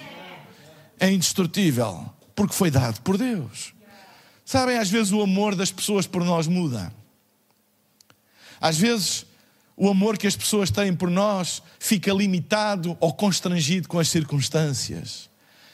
É 0.99 1.11
indestrutível, 1.11 2.07
porque 2.35 2.55
foi 2.55 2.71
dado 2.71 3.01
por 3.03 3.19
Deus. 3.19 3.74
Sabem, 4.55 4.79
às 4.79 4.89
vezes 4.89 5.11
o 5.11 5.21
amor 5.21 5.57
das 5.57 5.73
pessoas 5.73 6.07
por 6.07 6.23
nós 6.23 6.47
muda. 6.47 6.95
Às 8.61 8.79
vezes 8.79 9.27
o 9.77 9.89
amor 9.89 10.17
que 10.17 10.29
as 10.29 10.37
pessoas 10.37 10.71
têm 10.71 10.95
por 10.95 11.11
nós 11.11 11.61
fica 11.81 12.13
limitado 12.13 12.97
ou 13.01 13.13
constrangido 13.13 13.89
com 13.89 13.99
as 13.99 14.09
circunstâncias. 14.09 15.29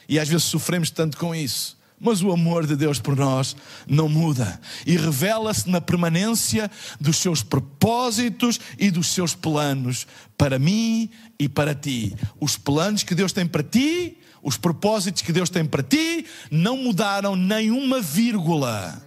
E 0.09 0.17
às 0.17 0.27
vezes 0.27 0.45
sofremos 0.45 0.89
tanto 0.89 1.15
com 1.15 1.35
isso. 1.35 1.77
Mas 1.99 2.23
o 2.23 2.31
amor 2.31 2.65
de 2.65 2.75
Deus 2.75 2.99
por 2.99 3.15
nós 3.15 3.55
não 3.87 4.09
muda 4.09 4.59
e 4.83 4.97
revela-se 4.97 5.69
na 5.69 5.79
permanência 5.79 6.67
dos 6.99 7.17
seus 7.17 7.43
propósitos 7.43 8.59
e 8.79 8.89
dos 8.89 9.09
seus 9.09 9.35
planos 9.35 10.07
para 10.35 10.57
mim 10.57 11.07
e 11.37 11.47
para 11.47 11.75
ti. 11.75 12.15
Os 12.39 12.57
planos 12.57 13.03
que 13.03 13.13
Deus 13.13 13.31
tem 13.31 13.45
para 13.45 13.61
ti 13.61 14.17
os 14.41 14.57
propósitos 14.57 15.21
que 15.21 15.31
Deus 15.31 15.49
tem 15.49 15.65
para 15.65 15.83
ti 15.83 16.25
não 16.49 16.77
mudaram 16.77 17.35
nenhuma 17.35 18.01
vírgula. 18.01 19.01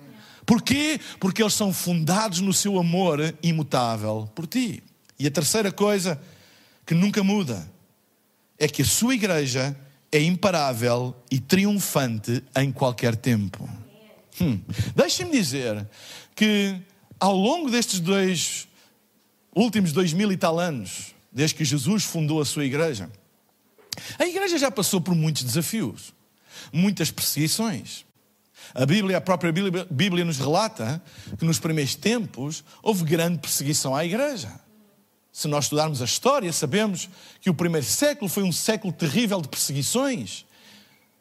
Porquê? 0.46 1.00
Porque 1.18 1.42
eles 1.42 1.54
são 1.54 1.72
fundados 1.72 2.40
no 2.40 2.52
seu 2.52 2.78
amor 2.78 3.34
imutável 3.42 4.30
por 4.34 4.46
ti. 4.46 4.82
E 5.18 5.26
a 5.26 5.30
terceira 5.30 5.72
coisa 5.72 6.20
que 6.86 6.94
nunca 6.94 7.24
muda 7.24 7.68
é 8.58 8.68
que 8.68 8.82
a 8.82 8.84
sua 8.84 9.14
igreja 9.14 9.76
é 10.12 10.20
imparável 10.20 11.16
e 11.30 11.40
triunfante 11.40 12.42
em 12.56 12.70
qualquer 12.70 13.16
tempo. 13.16 13.68
Hum. 14.40 14.60
Deixem-me 14.94 15.32
dizer 15.32 15.88
que 16.34 16.76
ao 17.18 17.36
longo 17.36 17.70
destes 17.70 18.00
dois 18.00 18.68
últimos 19.54 19.92
dois 19.92 20.12
mil 20.12 20.30
e 20.30 20.36
tal 20.36 20.58
anos, 20.58 21.14
desde 21.32 21.56
que 21.56 21.64
Jesus 21.64 22.04
fundou 22.04 22.40
a 22.40 22.44
sua 22.44 22.64
igreja, 22.64 23.10
a 24.18 24.26
igreja 24.26 24.58
já 24.58 24.70
passou 24.70 25.00
por 25.00 25.14
muitos 25.14 25.42
desafios, 25.42 26.12
muitas 26.72 27.10
perseguições. 27.10 28.04
A 28.74 28.86
Bíblia, 28.86 29.18
a 29.18 29.20
própria 29.20 29.52
Bíblia, 29.52 29.86
Bíblia 29.90 30.24
nos 30.24 30.38
relata 30.38 31.02
que 31.38 31.44
nos 31.44 31.58
primeiros 31.58 31.94
tempos 31.94 32.64
houve 32.82 33.04
grande 33.04 33.38
perseguição 33.38 33.94
à 33.94 34.04
igreja. 34.04 34.60
Se 35.32 35.48
nós 35.48 35.64
estudarmos 35.64 36.00
a 36.00 36.04
história, 36.04 36.52
sabemos 36.52 37.08
que 37.40 37.50
o 37.50 37.54
primeiro 37.54 37.86
século 37.86 38.28
foi 38.28 38.42
um 38.44 38.52
século 38.52 38.92
terrível 38.92 39.40
de 39.40 39.48
perseguições, 39.48 40.46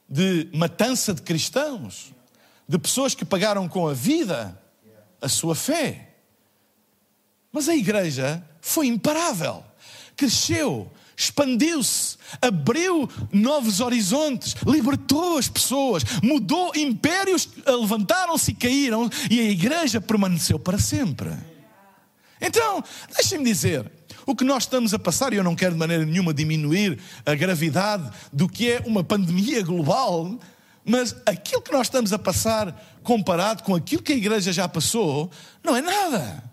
de 0.07 0.47
matança 0.53 1.13
de 1.13 1.21
cristãos, 1.21 2.13
de 2.67 2.77
pessoas 2.77 3.15
que 3.15 3.25
pagaram 3.25 3.67
com 3.67 3.87
a 3.87 3.93
vida 3.93 4.59
a 5.21 5.27
sua 5.27 5.55
fé. 5.55 6.15
Mas 7.51 7.67
a 7.67 7.75
igreja 7.75 8.43
foi 8.61 8.87
imparável, 8.87 9.63
cresceu, 10.15 10.91
expandiu-se, 11.23 12.17
abriu 12.41 13.09
novos 13.31 13.79
horizontes, 13.79 14.55
libertou 14.65 15.37
as 15.37 15.47
pessoas, 15.47 16.03
mudou 16.21 16.71
impérios, 16.75 17.49
levantaram-se 17.65 18.51
e 18.51 18.55
caíram, 18.55 19.09
e 19.29 19.39
a 19.39 19.43
igreja 19.43 20.01
permaneceu 20.01 20.59
para 20.59 20.77
sempre. 20.77 21.31
Então, 22.41 22.83
deixem-me 23.15 23.45
dizer, 23.45 23.89
o 24.25 24.35
que 24.35 24.43
nós 24.43 24.63
estamos 24.63 24.93
a 24.93 24.99
passar, 24.99 25.33
e 25.33 25.37
eu 25.37 25.43
não 25.43 25.55
quero 25.55 25.73
de 25.73 25.79
maneira 25.79 26.05
nenhuma 26.05 26.33
diminuir 26.33 26.99
a 27.25 27.33
gravidade 27.35 28.09
do 28.31 28.49
que 28.49 28.71
é 28.71 28.83
uma 28.85 29.03
pandemia 29.03 29.63
global, 29.63 30.37
mas 30.85 31.15
aquilo 31.25 31.61
que 31.61 31.71
nós 31.71 31.87
estamos 31.87 32.11
a 32.11 32.19
passar, 32.19 32.99
comparado 33.01 33.63
com 33.63 33.73
aquilo 33.75 34.01
que 34.01 34.13
a 34.13 34.17
igreja 34.17 34.51
já 34.51 34.67
passou, 34.67 35.31
não 35.63 35.75
é 35.75 35.81
nada. 35.81 36.52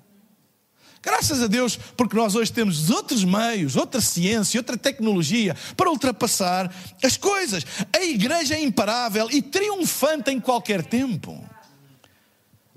Graças 1.03 1.43
a 1.43 1.47
Deus, 1.47 1.79
porque 1.97 2.15
nós 2.15 2.35
hoje 2.35 2.53
temos 2.53 2.91
outros 2.91 3.25
meios, 3.25 3.75
outra 3.75 4.01
ciência, 4.01 4.61
outra 4.61 4.77
tecnologia 4.77 5.57
para 5.77 5.91
ultrapassar 5.91 6.73
as 7.03 7.17
coisas. 7.17 7.65
A 7.93 8.05
igreja 8.05 8.55
é 8.55 8.63
imparável 8.63 9.29
e 9.31 9.41
triunfante 9.41 10.31
em 10.31 10.39
qualquer 10.39 10.85
tempo. 10.85 11.43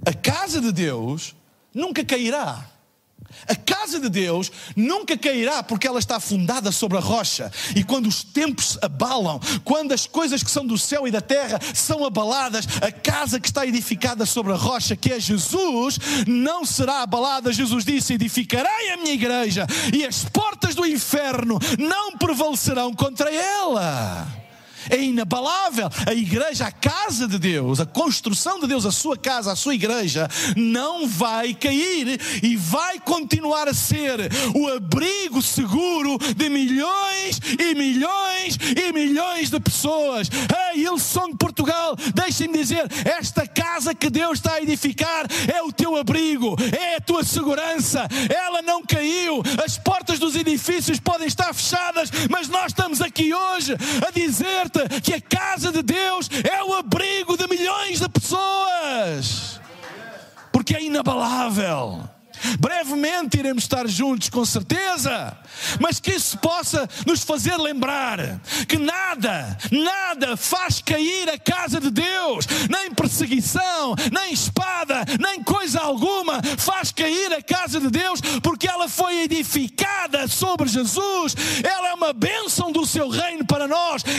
A 0.06 0.14
casa 0.14 0.62
de 0.62 0.72
Deus 0.72 1.36
nunca 1.74 2.04
cairá. 2.04 2.73
A 3.48 3.56
casa 3.56 4.00
de 4.00 4.10
Deus 4.10 4.52
nunca 4.76 5.18
cairá 5.18 5.64
porque 5.64 5.88
ela 5.88 6.00
está 6.00 6.20
fundada 6.20 6.72
sobre 6.72 6.98
a 6.98 7.02
rocha. 7.02 7.52
E 7.76 7.84
quando 7.84 8.08
os 8.08 8.24
tempos 8.24 8.78
abalam, 8.82 9.40
quando 9.64 9.92
as 9.92 10.08
coisas 10.08 10.44
que 10.44 10.52
são 10.52 10.66
do 10.66 10.78
céu 10.78 11.08
e 11.08 11.12
da 11.12 11.22
terra 11.22 11.60
são 11.74 12.06
abaladas, 12.06 12.68
a 12.82 12.92
casa 12.92 13.40
que 13.40 13.48
está 13.48 13.66
edificada 13.66 14.26
sobre 14.26 14.54
a 14.54 14.58
rocha, 14.58 14.96
que 14.96 15.12
é 15.12 15.20
Jesus, 15.20 16.00
não 16.28 16.66
será 16.66 17.02
abalada. 17.02 17.52
Jesus 17.52 17.84
disse: 17.84 18.14
Edificarei 18.14 18.92
a 18.92 18.98
minha 18.98 19.14
igreja, 19.14 19.68
e 19.94 20.06
as 20.06 20.24
portas 20.26 20.76
do 20.76 20.86
inferno 20.86 21.60
não 21.78 22.18
prevalecerão 22.18 22.94
contra 22.94 23.34
ela 23.34 24.43
é 24.90 25.02
inabalável. 25.02 25.90
A 26.06 26.14
igreja, 26.14 26.68
a 26.68 26.72
casa 26.72 27.28
de 27.28 27.38
Deus, 27.38 27.80
a 27.80 27.86
construção 27.86 28.60
de 28.60 28.68
Deus, 28.68 28.86
a 28.86 28.92
sua 28.92 29.18
casa, 29.18 29.52
a 29.52 29.56
sua 29.56 29.76
igreja, 29.76 30.30
não 30.56 31.08
vai 31.08 31.54
cair 31.54 32.20
e 32.42 32.56
vai 32.56 33.00
continuar 33.00 33.68
a 33.68 33.74
ser 33.74 34.20
o 34.56 34.68
abrigo 34.68 35.42
seguro 35.42 36.18
de 36.36 36.50
milhões 36.50 37.40
e 37.60 37.76
milhões 37.76 38.58
e 38.76 38.92
milhões 38.92 39.50
de 39.50 39.60
pessoas. 39.60 40.30
Ei, 40.74 40.84
Ilson 40.86 41.36
Portugal, 41.36 41.96
deixem-me 42.14 42.58
dizer: 42.58 42.86
esta 43.06 43.48
casa 43.48 43.94
que 43.94 44.10
Deus 44.10 44.40
está 44.40 44.54
a 44.54 44.62
edificar 44.62 45.26
é 45.54 45.62
o 45.62 45.72
teu 45.72 45.96
abrigo, 45.96 46.56
é 46.78 46.96
a 46.96 47.02
tua 47.02 47.24
segurança. 47.24 48.08
Ela 48.30 48.62
não 48.62 48.84
caiu, 48.84 49.42
as 49.64 49.78
portas 49.78 50.20
dos 50.20 50.36
edifícios 50.36 51.00
podem 51.00 51.28
estar 51.28 51.54
fechadas, 51.54 52.10
mas 52.30 52.48
nós 52.48 52.68
estamos 52.68 53.02
aqui 53.02 53.34
hoje 53.34 53.76
a 54.06 54.12
dizer 54.12 54.70
que 55.02 55.14
a 55.14 55.22
casa 55.22 55.72
de 55.72 55.82
Deus 55.82 56.30
é 56.50 56.64
o 56.64 56.74
abrigo 56.74 57.38
de 57.38 57.48
milhões 57.48 58.00
de 58.00 58.10
pessoas, 58.10 59.60
porque 60.52 60.76
é 60.76 60.84
inabalável. 60.84 62.10
Brevemente 62.60 63.38
iremos 63.38 63.64
estar 63.64 63.88
juntos, 63.88 64.30
com 64.30 64.44
certeza, 64.44 65.38
mas 65.80 66.00
que 66.00 66.12
isso 66.12 66.38
possa 66.38 66.90
nos 67.06 67.24
fazer 67.24 67.56
lembrar 67.58 68.20
que 68.68 68.78
nada, 68.78 69.58
nada 69.72 70.36
faz 70.36 70.82
cair 70.82 71.30
a 71.30 71.38
casa 71.38 71.80
de 71.80 71.90
Deus, 71.90 72.46
nem 72.70 72.92
perseguição, 72.94 73.96
nem 74.12 74.34
espada, 74.34 75.06
nem 75.20 75.42
coisa 75.42 75.80
alguma 75.80 76.42
faz 76.58 76.92
cair 76.92 77.32
a 77.34 77.42
casa 77.42 77.80
de 77.80 77.90
Deus, 77.90 78.20
porque 78.42 78.68
ela 78.68 78.90
foi 78.90 79.24
edificada 79.24 80.28
sobre 80.28 80.68
Jesus, 80.68 81.36
ela 81.64 81.90
é 81.90 81.94
uma 81.94 82.12
bênção 82.12 82.72
do 82.72 82.86
seu 82.86 83.10
reino 83.10 83.46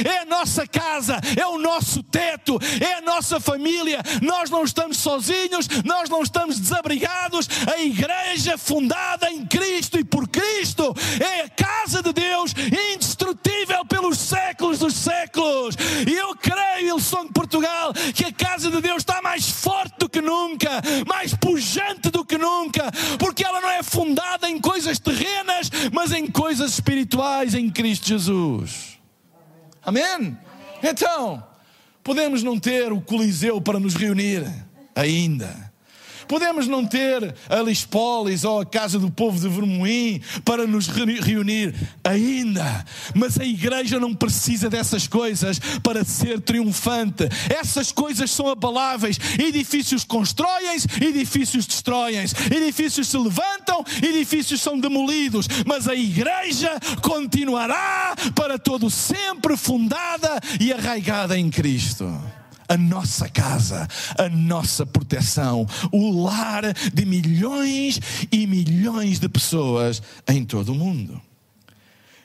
é 0.04 0.18
a 0.18 0.24
nossa 0.24 0.66
casa, 0.66 1.20
é 1.36 1.46
o 1.46 1.58
nosso 1.58 2.02
teto, 2.02 2.58
é 2.80 2.94
a 2.94 3.00
nossa 3.00 3.40
família. 3.40 4.00
Nós 4.22 4.50
não 4.50 4.64
estamos 4.64 4.98
sozinhos, 4.98 5.68
nós 5.84 6.08
não 6.08 6.22
estamos 6.22 6.58
desabrigados, 6.58 7.48
a 7.72 7.80
igreja 7.80 8.14
igreja 8.34 8.58
fundada 8.58 9.30
em 9.30 9.46
Cristo 9.46 9.98
e 9.98 10.04
por 10.04 10.28
Cristo 10.28 10.94
é 11.20 11.42
a 11.42 11.48
casa 11.48 12.02
de 12.02 12.12
Deus 12.12 12.54
indestrutível 12.92 13.84
pelos 13.86 14.18
séculos 14.18 14.78
dos 14.78 14.94
séculos. 14.94 15.76
E 16.06 16.12
eu 16.12 16.34
creio, 16.36 16.96
Ilson 16.96 17.26
de 17.26 17.32
Portugal, 17.32 17.92
que 18.14 18.24
a 18.24 18.32
casa 18.32 18.70
de 18.70 18.80
Deus 18.80 18.98
está 18.98 19.22
mais 19.22 19.48
forte 19.48 19.98
do 19.98 20.08
que 20.08 20.20
nunca, 20.20 20.82
mais 21.06 21.34
pujante 21.34 22.10
do 22.10 22.24
que 22.24 22.36
nunca, 22.36 22.90
porque 23.18 23.44
ela 23.44 23.60
não 23.60 23.70
é 23.70 23.82
fundada 23.82 24.48
em 24.48 24.60
coisas 24.60 24.98
terrenas, 24.98 25.70
mas 25.92 26.12
em 26.12 26.26
coisas 26.26 26.74
espirituais 26.74 27.54
em 27.54 27.70
Cristo 27.70 28.08
Jesus. 28.08 28.93
Amém? 29.84 30.36
Então, 30.82 31.44
podemos 32.02 32.42
não 32.42 32.58
ter 32.58 32.92
o 32.92 33.00
Coliseu 33.00 33.60
para 33.60 33.78
nos 33.78 33.94
reunir 33.94 34.44
ainda 34.94 35.73
Podemos 36.28 36.66
não 36.66 36.86
ter 36.86 37.34
a 37.48 37.56
Lispolis 37.60 38.44
ou 38.44 38.60
a 38.60 38.66
Casa 38.66 38.98
do 38.98 39.10
Povo 39.10 39.38
de 39.38 39.48
Vermoim 39.48 40.20
para 40.44 40.66
nos 40.66 40.88
reunir 40.88 41.74
ainda, 42.02 42.84
mas 43.14 43.38
a 43.38 43.44
igreja 43.44 44.00
não 44.00 44.14
precisa 44.14 44.68
dessas 44.70 45.06
coisas 45.06 45.58
para 45.82 46.04
ser 46.04 46.40
triunfante. 46.40 47.28
Essas 47.48 47.92
coisas 47.92 48.30
são 48.30 48.48
abaláveis. 48.48 49.18
Edifícios 49.38 50.04
constroem-se, 50.04 50.86
edifícios 51.02 51.66
destroem-se, 51.66 52.34
edifícios 52.54 53.08
se 53.08 53.18
levantam, 53.18 53.84
edifícios 54.02 54.60
são 54.60 54.78
demolidos, 54.78 55.48
mas 55.66 55.88
a 55.88 55.94
igreja 55.94 56.70
continuará 57.02 58.14
para 58.34 58.58
todo 58.58 58.90
sempre 58.90 59.56
fundada 59.56 60.40
e 60.60 60.72
arraigada 60.72 61.38
em 61.38 61.50
Cristo 61.50 62.04
a 62.68 62.76
nossa 62.76 63.28
casa, 63.28 63.88
a 64.18 64.28
nossa 64.28 64.86
proteção, 64.86 65.66
o 65.92 66.22
lar 66.22 66.62
de 66.92 67.04
milhões 67.04 68.00
e 68.30 68.46
milhões 68.46 69.18
de 69.18 69.28
pessoas 69.28 70.02
em 70.26 70.44
todo 70.44 70.72
o 70.72 70.74
mundo. 70.74 71.20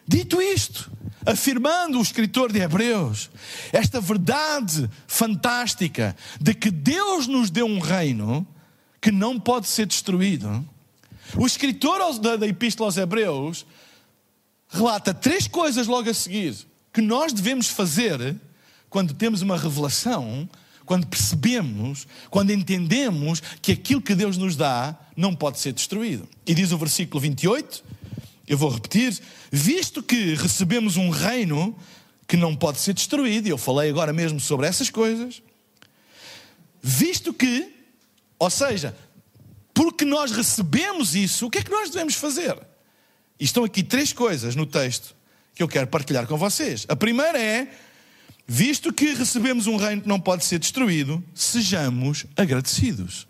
Dito 0.07 0.41
isto, 0.41 0.91
afirmando 1.23 1.99
o 1.99 2.01
escritor 2.01 2.51
de 2.51 2.59
Hebreus 2.59 3.29
esta 3.71 4.01
verdade 4.01 4.89
fantástica 5.05 6.15
de 6.41 6.53
que 6.55 6.71
Deus 6.71 7.27
nos 7.27 7.51
deu 7.51 7.67
um 7.67 7.79
reino 7.79 8.47
que 8.99 9.11
não 9.11 9.39
pode 9.39 9.67
ser 9.67 9.85
destruído, 9.85 10.67
o 11.35 11.45
escritor 11.45 11.99
da 12.19 12.47
Epístola 12.47 12.87
aos 12.87 12.97
Hebreus 12.97 13.65
relata 14.67 15.13
três 15.13 15.47
coisas 15.47 15.85
logo 15.85 16.09
a 16.09 16.13
seguir 16.13 16.55
que 16.91 17.01
nós 17.01 17.31
devemos 17.31 17.67
fazer 17.67 18.35
quando 18.89 19.13
temos 19.13 19.41
uma 19.41 19.57
revelação, 19.57 20.49
quando 20.85 21.05
percebemos, 21.05 22.07
quando 22.29 22.51
entendemos 22.51 23.41
que 23.61 23.71
aquilo 23.71 24.01
que 24.01 24.15
Deus 24.15 24.37
nos 24.37 24.55
dá 24.55 24.97
não 25.15 25.35
pode 25.35 25.59
ser 25.59 25.71
destruído. 25.71 26.27
E 26.47 26.53
diz 26.55 26.71
o 26.71 26.77
versículo 26.77 27.21
28, 27.21 27.83
eu 28.47 28.57
vou 28.57 28.71
repetir: 28.71 29.19
visto 29.51 30.01
que 30.01 30.33
recebemos 30.33 30.97
um 30.97 31.11
reino 31.11 31.77
que 32.27 32.35
não 32.35 32.55
pode 32.55 32.79
ser 32.79 32.93
destruído, 32.93 33.47
e 33.47 33.51
eu 33.51 33.57
falei 33.57 33.89
agora 33.89 34.11
mesmo 34.11 34.39
sobre 34.39 34.67
essas 34.67 34.89
coisas, 34.89 35.41
visto 36.81 37.33
que, 37.33 37.71
ou 38.37 38.49
seja, 38.49 38.95
porque 39.73 40.05
nós 40.05 40.31
recebemos 40.31 41.15
isso, 41.15 41.47
o 41.47 41.49
que 41.49 41.59
é 41.59 41.63
que 41.63 41.71
nós 41.71 41.89
devemos 41.89 42.15
fazer? 42.15 42.57
E 43.39 43.45
estão 43.45 43.63
aqui 43.63 43.83
três 43.83 44.11
coisas 44.11 44.55
no 44.55 44.65
texto 44.65 45.15
que 45.55 45.63
eu 45.63 45.67
quero 45.67 45.87
partilhar 45.87 46.27
com 46.27 46.37
vocês. 46.37 46.85
A 46.89 46.95
primeira 46.95 47.39
é 47.41 47.71
Visto 48.51 48.91
que 48.91 49.13
recebemos 49.13 49.67
um 49.67 49.77
reino 49.77 50.01
que 50.01 50.07
não 50.07 50.19
pode 50.19 50.43
ser 50.43 50.57
destruído, 50.57 51.23
sejamos 51.35 52.25
agradecidos. 52.35 53.27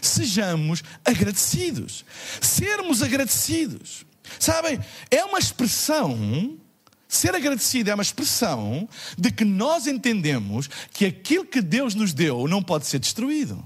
Sejamos 0.00 0.82
agradecidos. 1.04 2.02
Sermos 2.40 3.02
agradecidos. 3.02 4.06
Sabem, 4.38 4.80
é 5.10 5.22
uma 5.22 5.38
expressão 5.38 6.58
Ser 7.06 7.34
agradecido 7.34 7.90
é 7.90 7.94
uma 7.94 8.04
expressão 8.04 8.88
de 9.18 9.32
que 9.32 9.44
nós 9.44 9.88
entendemos 9.88 10.70
que 10.92 11.04
aquilo 11.04 11.44
que 11.44 11.60
Deus 11.60 11.92
nos 11.92 12.12
deu 12.12 12.46
não 12.46 12.62
pode 12.62 12.86
ser 12.86 13.00
destruído. 13.00 13.62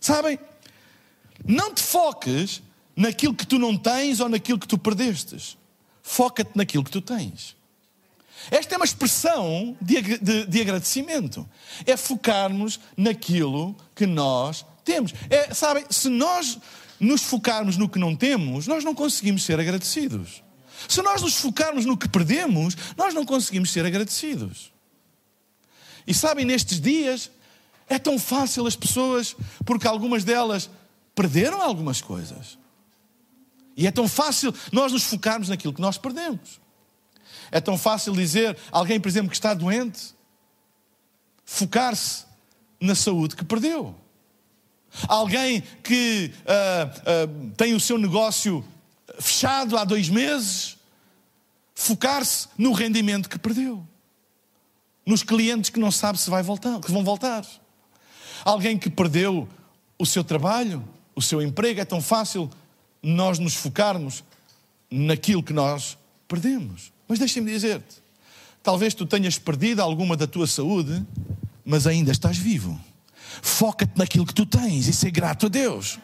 Sabem? 0.00 0.36
Não 1.44 1.72
te 1.72 1.80
foques 1.80 2.60
naquilo 2.96 3.34
que 3.34 3.46
tu 3.46 3.56
não 3.56 3.76
tens 3.76 4.18
ou 4.18 4.28
naquilo 4.28 4.58
que 4.58 4.66
tu 4.66 4.76
perdestes. 4.76 5.56
Foca-te 6.02 6.56
naquilo 6.56 6.82
que 6.82 6.90
tu 6.90 7.00
tens. 7.00 7.56
Esta 8.50 8.74
é 8.74 8.76
uma 8.76 8.84
expressão 8.84 9.76
de, 9.80 10.18
de, 10.18 10.46
de, 10.46 10.60
agradecimento. 10.60 11.48
É 11.84 11.96
focarmos 11.96 12.80
naquilo 12.96 13.76
que 13.94 14.06
nós 14.06 14.64
temos. 14.84 15.12
É, 15.28 15.52
sabem, 15.52 15.84
se 15.90 16.08
nós 16.08 16.58
nos 16.98 17.22
focarmos 17.22 17.76
no 17.76 17.88
que 17.88 17.98
não 17.98 18.14
temos, 18.14 18.66
nós 18.66 18.84
não 18.84 18.94
conseguimos 18.94 19.44
ser 19.44 19.58
agradecidos. 19.60 20.42
Se 20.88 21.02
nós 21.02 21.22
nos 21.22 21.34
focarmos 21.34 21.84
no 21.84 21.96
que 21.96 22.08
perdemos, 22.08 22.76
nós 22.96 23.14
não 23.14 23.24
conseguimos 23.24 23.70
ser 23.70 23.84
agradecidos. 23.84 24.72
E 26.06 26.14
sabem, 26.14 26.44
nestes 26.44 26.80
dias, 26.80 27.30
é 27.88 27.98
tão 27.98 28.18
fácil 28.18 28.66
as 28.66 28.76
pessoas, 28.76 29.34
porque 29.64 29.86
algumas 29.86 30.22
delas 30.24 30.70
perderam 31.14 31.60
algumas 31.60 32.00
coisas. 32.00 32.58
E 33.76 33.86
é 33.86 33.90
tão 33.90 34.08
fácil 34.08 34.54
nós 34.72 34.92
nos 34.92 35.04
focarmos 35.04 35.48
naquilo 35.48 35.72
que 35.72 35.80
nós 35.80 35.98
perdemos. 35.98 36.60
É 37.50 37.60
tão 37.60 37.78
fácil 37.78 38.12
dizer, 38.14 38.56
alguém, 38.70 39.00
por 39.00 39.08
exemplo, 39.08 39.30
que 39.30 39.36
está 39.36 39.54
doente, 39.54 40.14
focar-se 41.44 42.24
na 42.80 42.94
saúde 42.94 43.36
que 43.36 43.44
perdeu. 43.44 43.94
Alguém 45.08 45.62
que 45.82 46.32
uh, 46.42 47.46
uh, 47.46 47.50
tem 47.56 47.74
o 47.74 47.80
seu 47.80 47.98
negócio 47.98 48.64
fechado 49.20 49.76
há 49.76 49.84
dois 49.84 50.08
meses, 50.08 50.76
focar-se 51.74 52.48
no 52.56 52.72
rendimento 52.72 53.28
que 53.28 53.38
perdeu. 53.38 53.86
Nos 55.04 55.22
clientes 55.22 55.70
que 55.70 55.78
não 55.78 55.90
sabe 55.90 56.18
se 56.18 56.28
vai 56.28 56.42
voltar, 56.42 56.80
que 56.80 56.90
vão 56.90 57.04
voltar. 57.04 57.46
Alguém 58.44 58.78
que 58.78 58.90
perdeu 58.90 59.48
o 59.98 60.04
seu 60.04 60.24
trabalho, 60.24 60.86
o 61.14 61.22
seu 61.22 61.40
emprego, 61.40 61.80
é 61.80 61.84
tão 61.84 62.00
fácil 62.00 62.50
nós 63.02 63.38
nos 63.38 63.54
focarmos 63.54 64.24
naquilo 64.90 65.42
que 65.42 65.52
nós 65.52 65.96
perdemos. 66.26 66.92
Mas 67.08 67.18
deixa-me 67.18 67.50
dizer-te: 67.50 67.96
talvez 68.62 68.94
tu 68.94 69.06
tenhas 69.06 69.38
perdido 69.38 69.80
alguma 69.80 70.16
da 70.16 70.26
tua 70.26 70.46
saúde, 70.46 71.04
mas 71.64 71.86
ainda 71.86 72.12
estás 72.12 72.36
vivo. 72.36 72.78
Foca-te 73.42 73.98
naquilo 73.98 74.26
que 74.26 74.34
tu 74.34 74.46
tens 74.46 74.86
e 74.88 74.92
ser 74.92 75.10
grato 75.10 75.46
a 75.46 75.48
Deus. 75.48 75.98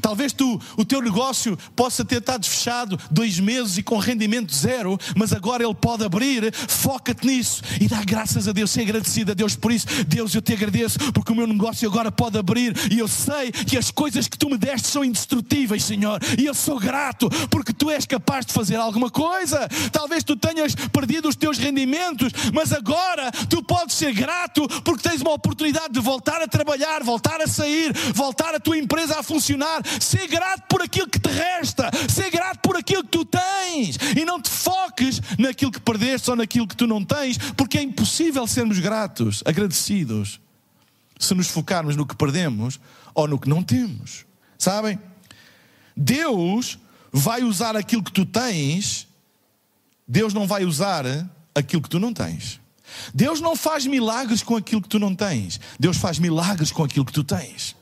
Talvez 0.00 0.32
tu, 0.32 0.60
o 0.76 0.84
teu 0.84 1.00
negócio 1.00 1.58
possa 1.74 2.04
ter 2.04 2.18
estado 2.18 2.46
fechado 2.46 2.98
dois 3.10 3.38
meses 3.38 3.78
e 3.78 3.82
com 3.82 3.98
rendimento 3.98 4.54
zero, 4.54 4.98
mas 5.16 5.32
agora 5.32 5.64
ele 5.64 5.74
pode 5.74 6.04
abrir. 6.04 6.52
Foca-te 6.52 7.26
nisso 7.26 7.62
e 7.80 7.88
dá 7.88 8.02
graças 8.04 8.48
a 8.48 8.52
Deus. 8.52 8.70
Ser 8.70 8.82
agradecido 8.82 9.32
a 9.32 9.34
Deus 9.34 9.56
por 9.56 9.72
isso. 9.72 9.86
Deus, 10.06 10.34
eu 10.34 10.42
te 10.42 10.52
agradeço 10.52 10.98
porque 11.12 11.32
o 11.32 11.34
meu 11.34 11.46
negócio 11.46 11.88
agora 11.88 12.10
pode 12.10 12.38
abrir 12.38 12.74
e 12.90 12.98
eu 12.98 13.08
sei 13.08 13.52
que 13.52 13.76
as 13.76 13.90
coisas 13.90 14.28
que 14.28 14.38
tu 14.38 14.48
me 14.48 14.56
deste 14.56 14.88
são 14.88 15.04
indestrutíveis, 15.04 15.84
Senhor. 15.84 16.20
E 16.38 16.46
eu 16.46 16.54
sou 16.54 16.78
grato 16.78 17.28
porque 17.50 17.72
tu 17.72 17.90
és 17.90 18.06
capaz 18.06 18.46
de 18.46 18.52
fazer 18.52 18.76
alguma 18.76 19.10
coisa. 19.10 19.68
Talvez 19.92 20.24
tu 20.24 20.36
tenhas 20.36 20.74
perdido 20.74 21.28
os 21.28 21.36
teus 21.36 21.58
rendimentos, 21.58 22.32
mas 22.52 22.72
agora 22.72 23.30
tu 23.48 23.62
podes 23.62 23.96
ser 23.96 24.12
grato 24.12 24.66
porque 24.82 25.08
tens 25.08 25.20
uma 25.20 25.32
oportunidade 25.32 25.92
de 25.92 26.00
voltar 26.00 26.40
a 26.42 26.48
trabalhar, 26.48 27.02
voltar 27.02 27.40
a 27.40 27.46
sair, 27.46 27.92
voltar 28.14 28.54
a 28.54 28.60
tua 28.60 28.78
empresa 28.78 29.18
a 29.18 29.22
funcionar 29.22 29.57
Ser 30.00 30.26
grato 30.26 30.64
por 30.68 30.82
aquilo 30.82 31.08
que 31.08 31.18
te 31.18 31.28
resta. 31.28 31.90
Ser 32.08 32.30
grato 32.30 32.60
por 32.60 32.76
aquilo 32.76 33.02
que 33.02 33.10
tu 33.10 33.24
tens. 33.24 33.98
E 34.16 34.24
não 34.24 34.40
te 34.40 34.50
foques 34.50 35.20
naquilo 35.38 35.72
que 35.72 35.80
perdeste 35.80 36.30
ou 36.30 36.36
naquilo 36.36 36.66
que 36.66 36.76
tu 36.76 36.86
não 36.86 37.04
tens, 37.04 37.38
porque 37.56 37.78
é 37.78 37.82
impossível 37.82 38.46
sermos 38.46 38.78
gratos, 38.78 39.42
agradecidos, 39.44 40.40
se 41.18 41.34
nos 41.34 41.48
focarmos 41.48 41.96
no 41.96 42.06
que 42.06 42.16
perdemos 42.16 42.78
ou 43.14 43.26
no 43.26 43.38
que 43.38 43.48
não 43.48 43.62
temos. 43.62 44.24
Sabem? 44.58 44.98
Deus 45.96 46.78
vai 47.12 47.42
usar 47.42 47.76
aquilo 47.76 48.02
que 48.02 48.12
tu 48.12 48.24
tens, 48.24 49.08
Deus 50.06 50.32
não 50.32 50.46
vai 50.46 50.64
usar 50.64 51.04
aquilo 51.54 51.82
que 51.82 51.88
tu 51.88 51.98
não 51.98 52.12
tens. 52.12 52.60
Deus 53.12 53.40
não 53.40 53.54
faz 53.54 53.86
milagres 53.86 54.42
com 54.42 54.56
aquilo 54.56 54.80
que 54.80 54.88
tu 54.88 54.98
não 54.98 55.14
tens. 55.14 55.60
Deus 55.78 55.96
faz 55.96 56.18
milagres 56.18 56.72
com 56.72 56.82
aquilo 56.84 57.04
que 57.04 57.12
tu 57.12 57.24
tens. 57.24 57.76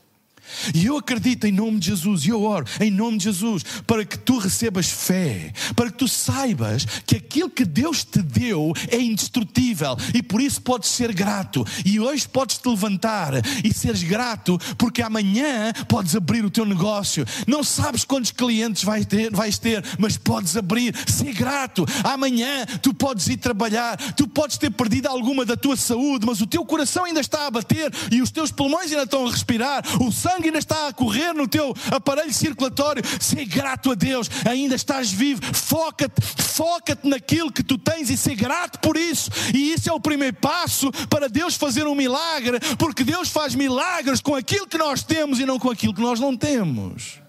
E 0.73 0.85
eu 0.85 0.97
acredito 0.97 1.45
em 1.45 1.51
nome 1.51 1.79
de 1.79 1.87
Jesus, 1.87 2.25
e 2.25 2.29
eu 2.29 2.43
oro 2.43 2.65
em 2.79 2.91
nome 2.91 3.17
de 3.17 3.25
Jesus, 3.25 3.63
para 3.85 4.05
que 4.05 4.17
tu 4.17 4.37
recebas 4.37 4.87
fé, 4.87 5.53
para 5.75 5.91
que 5.91 5.97
tu 5.97 6.07
saibas 6.07 6.85
que 7.05 7.15
aquilo 7.15 7.49
que 7.49 7.65
Deus 7.65 8.03
te 8.03 8.21
deu 8.21 8.73
é 8.89 8.99
indestrutível 8.99 9.97
e 10.13 10.21
por 10.21 10.41
isso 10.41 10.61
podes 10.61 10.89
ser 10.89 11.13
grato. 11.13 11.65
E 11.85 11.99
hoje 11.99 12.27
podes 12.27 12.57
te 12.57 12.67
levantar 12.67 13.33
e 13.63 13.73
seres 13.73 14.03
grato, 14.03 14.59
porque 14.77 15.01
amanhã 15.01 15.73
podes 15.87 16.15
abrir 16.15 16.45
o 16.45 16.49
teu 16.49 16.65
negócio. 16.65 17.25
Não 17.45 17.63
sabes 17.63 18.03
quantos 18.03 18.31
clientes 18.31 18.83
vais 18.83 19.05
ter, 19.05 19.31
vais 19.31 19.57
ter 19.57 19.83
mas 19.97 20.17
podes 20.17 20.55
abrir, 20.55 20.95
ser 21.07 21.33
grato. 21.33 21.85
Amanhã 22.03 22.65
tu 22.81 22.93
podes 22.93 23.27
ir 23.27 23.37
trabalhar, 23.37 23.97
tu 24.13 24.27
podes 24.27 24.57
ter 24.57 24.71
perdido 24.71 25.07
alguma 25.07 25.45
da 25.45 25.57
tua 25.57 25.75
saúde, 25.75 26.25
mas 26.25 26.41
o 26.41 26.47
teu 26.47 26.65
coração 26.65 27.05
ainda 27.05 27.19
está 27.19 27.47
a 27.47 27.51
bater 27.51 27.91
e 28.11 28.21
os 28.21 28.31
teus 28.31 28.51
pulmões 28.51 28.91
ainda 28.91 29.03
estão 29.03 29.25
a 29.25 29.31
respirar, 29.31 29.83
o 30.01 30.11
sangue 30.11 30.36
sangue 30.37 30.47
ainda 30.47 30.59
está 30.59 30.87
a 30.87 30.93
correr 30.93 31.33
no 31.33 31.47
teu 31.47 31.73
aparelho 31.91 32.33
circulatório, 32.33 33.03
ser 33.19 33.45
grato 33.45 33.91
a 33.91 33.95
Deus, 33.95 34.29
ainda 34.47 34.75
estás 34.75 35.11
vivo. 35.11 35.41
Foca-te, 35.53 36.21
foca-te 36.21 37.07
naquilo 37.07 37.51
que 37.51 37.63
tu 37.63 37.77
tens 37.77 38.09
e 38.09 38.17
ser 38.17 38.35
grato 38.35 38.79
por 38.79 38.95
isso. 38.95 39.29
E 39.53 39.73
isso 39.73 39.89
é 39.89 39.93
o 39.93 39.99
primeiro 39.99 40.35
passo 40.37 40.91
para 41.09 41.27
Deus 41.27 41.55
fazer 41.55 41.87
um 41.87 41.95
milagre, 41.95 42.59
porque 42.77 43.03
Deus 43.03 43.29
faz 43.29 43.55
milagres 43.55 44.21
com 44.21 44.35
aquilo 44.35 44.67
que 44.67 44.77
nós 44.77 45.03
temos 45.03 45.39
e 45.39 45.45
não 45.45 45.59
com 45.59 45.69
aquilo 45.69 45.93
que 45.93 46.01
nós 46.01 46.19
não 46.19 46.37
temos. 46.37 47.19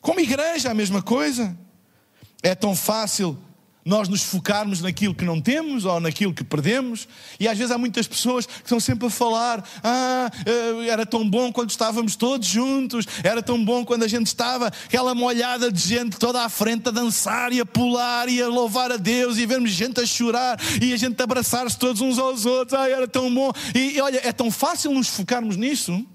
Como 0.00 0.20
igreja, 0.20 0.70
a 0.70 0.74
mesma 0.74 1.00
coisa. 1.00 1.56
É 2.44 2.56
tão 2.56 2.74
fácil 2.74 3.38
nós 3.84 4.08
nos 4.08 4.22
focarmos 4.22 4.80
naquilo 4.80 5.14
que 5.14 5.24
não 5.24 5.40
temos 5.40 5.84
ou 5.84 5.98
naquilo 6.00 6.32
que 6.32 6.44
perdemos. 6.44 7.08
E 7.38 7.48
às 7.48 7.58
vezes 7.58 7.72
há 7.72 7.78
muitas 7.78 8.06
pessoas 8.06 8.46
que 8.46 8.52
estão 8.62 8.78
sempre 8.78 9.06
a 9.06 9.10
falar: 9.10 9.64
Ah, 9.82 10.30
eh, 10.46 10.88
era 10.88 11.04
tão 11.04 11.28
bom 11.28 11.52
quando 11.52 11.70
estávamos 11.70 12.14
todos 12.14 12.46
juntos, 12.46 13.06
era 13.24 13.42
tão 13.42 13.62
bom 13.62 13.84
quando 13.84 14.04
a 14.04 14.08
gente 14.08 14.26
estava, 14.26 14.68
aquela 14.68 15.14
molhada 15.14 15.70
de 15.70 15.80
gente 15.80 16.16
toda 16.16 16.44
à 16.44 16.48
frente 16.48 16.88
a 16.88 16.92
dançar 16.92 17.52
e 17.52 17.60
a 17.60 17.66
pular 17.66 18.28
e 18.28 18.40
a 18.40 18.48
louvar 18.48 18.92
a 18.92 18.96
Deus 18.96 19.36
e 19.38 19.46
vermos 19.46 19.70
gente 19.70 20.00
a 20.00 20.06
chorar 20.06 20.58
e 20.80 20.92
a 20.92 20.96
gente 20.96 21.20
abraçar-se 21.20 21.78
todos 21.78 22.00
uns 22.00 22.18
aos 22.18 22.46
outros. 22.46 22.78
Ah, 22.78 22.88
era 22.88 23.08
tão 23.08 23.32
bom. 23.32 23.52
E, 23.74 23.96
e 23.96 24.00
olha, 24.00 24.20
é 24.22 24.32
tão 24.32 24.50
fácil 24.50 24.92
nos 24.92 25.08
focarmos 25.08 25.56
nisso 25.56 26.06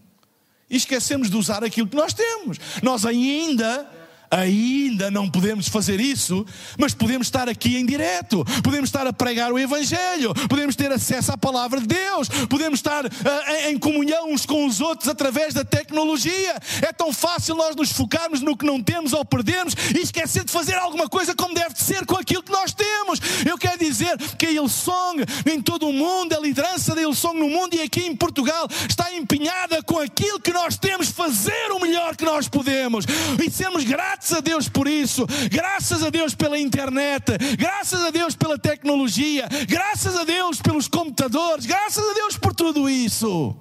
e 0.69 0.77
esquecemos 0.77 1.29
de 1.29 1.37
usar 1.37 1.63
aquilo 1.63 1.87
que 1.87 1.95
nós 1.95 2.13
temos. 2.13 2.57
Nós 2.81 3.05
ainda 3.05 3.96
Ainda 4.29 5.09
não 5.09 5.29
podemos 5.29 5.69
fazer 5.69 5.99
isso, 5.99 6.45
mas 6.77 6.93
podemos 6.93 7.27
estar 7.27 7.47
aqui 7.47 7.77
em 7.77 7.85
direto, 7.85 8.43
podemos 8.61 8.89
estar 8.89 9.07
a 9.07 9.13
pregar 9.13 9.53
o 9.53 9.59
Evangelho, 9.59 10.33
podemos 10.49 10.75
ter 10.75 10.91
acesso 10.91 11.31
à 11.31 11.37
palavra 11.37 11.79
de 11.79 11.87
Deus, 11.87 12.27
podemos 12.49 12.79
estar 12.79 13.05
uh, 13.05 13.09
em, 13.67 13.77
comunhão 13.77 14.31
uns 14.31 14.45
com 14.45 14.65
os 14.65 14.81
outros 14.81 15.07
através 15.07 15.53
da 15.53 15.63
tecnologia. 15.63 16.55
É 16.81 16.91
tão 16.91 17.13
fácil 17.13 17.55
nós 17.55 17.75
nos 17.75 17.91
focarmos 17.91 18.41
no 18.41 18.57
que 18.57 18.65
não 18.65 18.83
temos 18.83 19.13
ou 19.13 19.23
perdemos 19.23 19.73
e 19.95 19.99
esquecer 19.99 20.43
de 20.43 20.51
fazer 20.51 20.75
alguma 20.75 21.07
coisa 21.07 21.33
como 21.33 21.53
deve 21.53 21.75
ser 21.75 22.05
com 22.05 22.17
aquilo 22.17 22.43
que 22.43 22.51
nós 22.51 22.73
temos. 22.73 23.19
Eu 23.45 23.57
quero 23.57 23.79
dizer 23.79 24.17
que 24.37 24.47
a 24.47 24.51
Ilsong 24.51 25.23
em 25.45 25.61
todo 25.61 25.87
o 25.87 25.93
mundo, 25.93 26.33
a 26.33 26.39
liderança 26.39 26.93
da 26.93 27.01
Ilsong 27.01 27.39
no 27.39 27.49
mundo 27.49 27.75
e 27.75 27.81
aqui 27.81 28.01
em 28.01 28.15
Portugal 28.15 28.67
está 28.89 29.13
empenhada 29.13 29.81
com 29.83 29.99
aquilo 29.99 30.39
que 30.39 30.51
nós 30.51 30.77
temos, 30.77 31.09
fazer 31.09 31.71
o 31.71 31.79
melhor 31.79 32.15
que 32.15 32.25
nós 32.25 32.47
podemos 32.49 33.05
e 33.41 33.49
sermos 33.49 33.83
gratos 33.83 34.16
Graças 34.17 34.37
a 34.37 34.41
Deus 34.41 34.67
por 34.67 34.87
isso, 34.87 35.27
graças 35.51 36.01
a 36.01 36.09
Deus 36.09 36.33
pela 36.33 36.57
internet, 36.57 37.37
graças 37.55 38.01
a 38.01 38.09
Deus 38.09 38.35
pela 38.35 38.57
tecnologia, 38.57 39.47
graças 39.67 40.15
a 40.15 40.23
Deus 40.23 40.59
pelos 40.59 40.87
computadores, 40.87 41.67
graças 41.67 42.03
a 42.03 42.13
Deus 42.13 42.35
por 42.35 42.53
tudo 42.55 42.89
isso. 42.89 43.55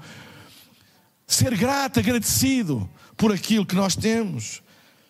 Ser 1.27 1.55
grato, 1.59 2.01
agradecido 2.01 2.89
por 3.19 3.33
aquilo 3.33 3.67
que 3.67 3.75
nós 3.75 3.95
temos, 3.95 4.63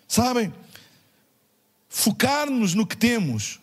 sabem? 0.08 0.52
Focar-nos 1.88 2.74
no 2.74 2.84
que 2.84 2.96
temos 2.96 3.60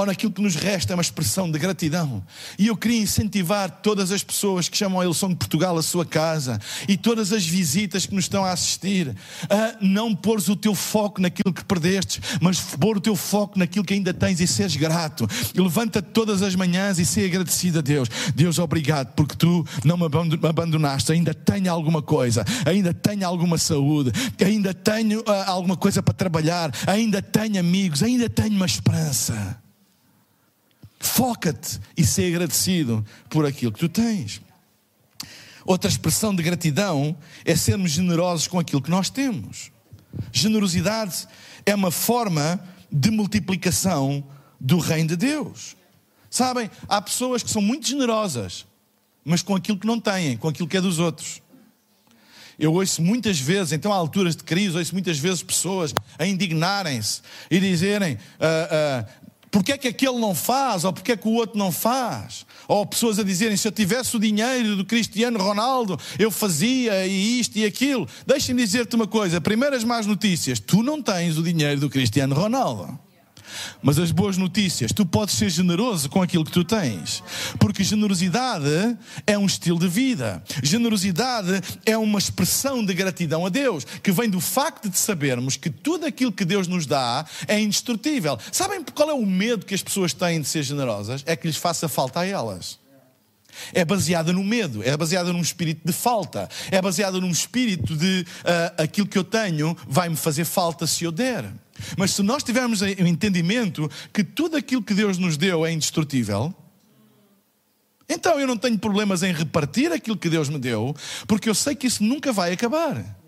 ou 0.00 0.06
naquilo 0.06 0.32
que 0.32 0.40
nos 0.40 0.54
resta 0.54 0.92
é 0.92 0.96
uma 0.96 1.02
expressão 1.02 1.50
de 1.50 1.58
gratidão. 1.58 2.22
E 2.58 2.68
eu 2.68 2.76
queria 2.76 3.00
incentivar 3.00 3.70
todas 3.82 4.10
as 4.10 4.22
pessoas 4.22 4.68
que 4.68 4.76
chamam 4.76 5.00
a 5.00 5.04
Eleição 5.04 5.28
de 5.28 5.36
Portugal 5.36 5.76
a 5.76 5.82
sua 5.82 6.04
casa 6.04 6.58
e 6.88 6.96
todas 6.96 7.32
as 7.32 7.46
visitas 7.46 8.06
que 8.06 8.14
nos 8.14 8.24
estão 8.24 8.44
a 8.44 8.52
assistir 8.52 9.14
a 9.48 9.76
não 9.80 10.14
pôres 10.14 10.48
o 10.48 10.56
teu 10.56 10.74
foco 10.74 11.20
naquilo 11.20 11.52
que 11.52 11.64
perdestes, 11.64 12.38
mas 12.40 12.60
pôr 12.60 12.96
o 12.96 13.00
teu 13.00 13.14
foco 13.14 13.58
naquilo 13.58 13.84
que 13.84 13.94
ainda 13.94 14.12
tens 14.14 14.40
e 14.40 14.46
seres 14.46 14.76
grato. 14.76 15.26
Levanta-te 15.54 16.08
todas 16.12 16.42
as 16.42 16.54
manhãs 16.54 16.98
e 16.98 17.04
ser 17.04 17.26
agradecido 17.26 17.80
a 17.80 17.82
Deus. 17.82 18.08
Deus, 18.34 18.58
obrigado 18.58 19.12
porque 19.14 19.36
tu 19.36 19.66
não 19.84 19.96
me 19.96 20.06
abandonaste. 20.48 21.12
Ainda 21.12 21.34
tenho 21.34 21.70
alguma 21.70 22.00
coisa, 22.00 22.44
ainda 22.64 22.94
tenho 22.94 23.26
alguma 23.26 23.58
saúde, 23.58 24.12
ainda 24.42 24.72
tenho 24.72 25.20
uh, 25.20 25.44
alguma 25.46 25.76
coisa 25.76 26.02
para 26.02 26.14
trabalhar, 26.14 26.72
ainda 26.86 27.20
tenho 27.20 27.60
amigos, 27.60 28.02
ainda 28.02 28.28
tenho 28.28 28.56
uma 28.56 28.66
esperança. 28.66 29.60
Foca-te 31.00 31.80
e 31.96 32.04
ser 32.04 32.28
agradecido 32.28 33.04
por 33.28 33.46
aquilo 33.46 33.72
que 33.72 33.80
tu 33.80 33.88
tens. 33.88 34.40
Outra 35.64 35.90
expressão 35.90 36.34
de 36.34 36.42
gratidão 36.42 37.16
é 37.44 37.56
sermos 37.56 37.90
generosos 37.90 38.46
com 38.46 38.58
aquilo 38.58 38.82
que 38.82 38.90
nós 38.90 39.08
temos. 39.08 39.72
Generosidade 40.30 41.26
é 41.64 41.74
uma 41.74 41.90
forma 41.90 42.60
de 42.92 43.10
multiplicação 43.10 44.22
do 44.60 44.78
reino 44.78 45.08
de 45.08 45.16
Deus. 45.16 45.76
Sabem, 46.28 46.70
há 46.88 47.00
pessoas 47.00 47.42
que 47.42 47.50
são 47.50 47.62
muito 47.62 47.88
generosas, 47.88 48.66
mas 49.24 49.42
com 49.42 49.54
aquilo 49.54 49.78
que 49.78 49.86
não 49.86 49.98
têm, 49.98 50.36
com 50.36 50.48
aquilo 50.48 50.68
que 50.68 50.76
é 50.76 50.80
dos 50.80 50.98
outros. 50.98 51.40
Eu 52.58 52.74
ouço 52.74 53.00
muitas 53.00 53.40
vezes, 53.40 53.72
então 53.72 53.90
há 53.90 53.96
alturas 53.96 54.36
de 54.36 54.44
crise, 54.44 54.76
ouço 54.76 54.92
muitas 54.92 55.18
vezes 55.18 55.42
pessoas 55.42 55.94
a 56.18 56.26
indignarem-se 56.26 57.22
e 57.50 57.58
dizerem: 57.58 58.14
uh, 58.14 58.18
uh, 58.18 59.08
porque 59.50 59.72
é 59.72 59.78
que 59.78 59.88
aquele 59.88 60.18
não 60.18 60.34
faz, 60.34 60.84
ou 60.84 60.92
porque 60.92 61.12
é 61.12 61.16
que 61.16 61.26
o 61.26 61.32
outro 61.32 61.58
não 61.58 61.72
faz? 61.72 62.46
Ou 62.68 62.86
pessoas 62.86 63.18
a 63.18 63.24
dizerem: 63.24 63.56
se 63.56 63.66
eu 63.66 63.72
tivesse 63.72 64.16
o 64.16 64.20
dinheiro 64.20 64.76
do 64.76 64.84
Cristiano 64.84 65.38
Ronaldo, 65.42 65.98
eu 66.18 66.30
fazia 66.30 67.06
e 67.06 67.40
isto 67.40 67.56
e 67.56 67.64
aquilo. 67.64 68.08
Deixem-me 68.26 68.62
dizer-te 68.62 68.94
uma 68.94 69.06
coisa: 69.06 69.40
primeiras 69.40 69.82
más 69.82 70.06
notícias, 70.06 70.60
tu 70.60 70.82
não 70.82 71.02
tens 71.02 71.36
o 71.36 71.42
dinheiro 71.42 71.80
do 71.80 71.90
Cristiano 71.90 72.34
Ronaldo. 72.34 72.98
Mas 73.82 73.98
as 73.98 74.10
boas 74.10 74.36
notícias, 74.36 74.92
tu 74.92 75.04
podes 75.06 75.34
ser 75.34 75.50
generoso 75.50 76.08
com 76.08 76.22
aquilo 76.22 76.44
que 76.44 76.50
tu 76.50 76.64
tens, 76.64 77.22
porque 77.58 77.82
generosidade 77.82 78.96
é 79.26 79.38
um 79.38 79.46
estilo 79.46 79.78
de 79.78 79.88
vida, 79.88 80.42
generosidade 80.62 81.60
é 81.84 81.96
uma 81.96 82.18
expressão 82.18 82.84
de 82.84 82.94
gratidão 82.94 83.46
a 83.46 83.48
Deus, 83.48 83.84
que 84.02 84.12
vem 84.12 84.28
do 84.28 84.40
facto 84.40 84.88
de 84.88 84.98
sabermos 84.98 85.56
que 85.56 85.70
tudo 85.70 86.06
aquilo 86.06 86.32
que 86.32 86.44
Deus 86.44 86.66
nos 86.66 86.86
dá 86.86 87.24
é 87.46 87.58
indestrutível. 87.60 88.38
Sabem 88.52 88.84
qual 88.94 89.10
é 89.10 89.14
o 89.14 89.26
medo 89.26 89.66
que 89.66 89.74
as 89.74 89.82
pessoas 89.82 90.12
têm 90.12 90.40
de 90.40 90.48
ser 90.48 90.62
generosas? 90.62 91.22
É 91.26 91.36
que 91.36 91.46
lhes 91.46 91.56
faça 91.56 91.88
falta 91.88 92.20
a 92.20 92.26
elas. 92.26 92.78
É 93.72 93.84
baseada 93.84 94.32
no 94.32 94.44
medo, 94.44 94.82
é 94.82 94.96
baseada 94.96 95.32
num 95.32 95.40
espírito 95.40 95.80
de 95.84 95.92
falta, 95.92 96.48
é 96.70 96.80
baseada 96.80 97.20
num 97.20 97.30
espírito 97.30 97.96
de 97.96 98.24
uh, 98.40 98.82
aquilo 98.82 99.06
que 99.06 99.18
eu 99.18 99.24
tenho 99.24 99.76
vai-me 99.86 100.16
fazer 100.16 100.44
falta 100.44 100.86
se 100.86 101.04
eu 101.04 101.12
der. 101.12 101.50
Mas 101.96 102.12
se 102.12 102.22
nós 102.22 102.42
tivermos 102.42 102.82
o 102.82 102.86
entendimento 102.86 103.90
que 104.12 104.22
tudo 104.22 104.56
aquilo 104.56 104.82
que 104.82 104.94
Deus 104.94 105.18
nos 105.18 105.36
deu 105.36 105.64
é 105.64 105.72
indestrutível, 105.72 106.54
então 108.08 108.40
eu 108.40 108.46
não 108.46 108.56
tenho 108.56 108.78
problemas 108.78 109.22
em 109.22 109.32
repartir 109.32 109.92
aquilo 109.92 110.16
que 110.16 110.28
Deus 110.28 110.48
me 110.48 110.58
deu, 110.58 110.94
porque 111.28 111.48
eu 111.48 111.54
sei 111.54 111.74
que 111.76 111.86
isso 111.86 112.02
nunca 112.02 112.32
vai 112.32 112.52
acabar. 112.52 113.19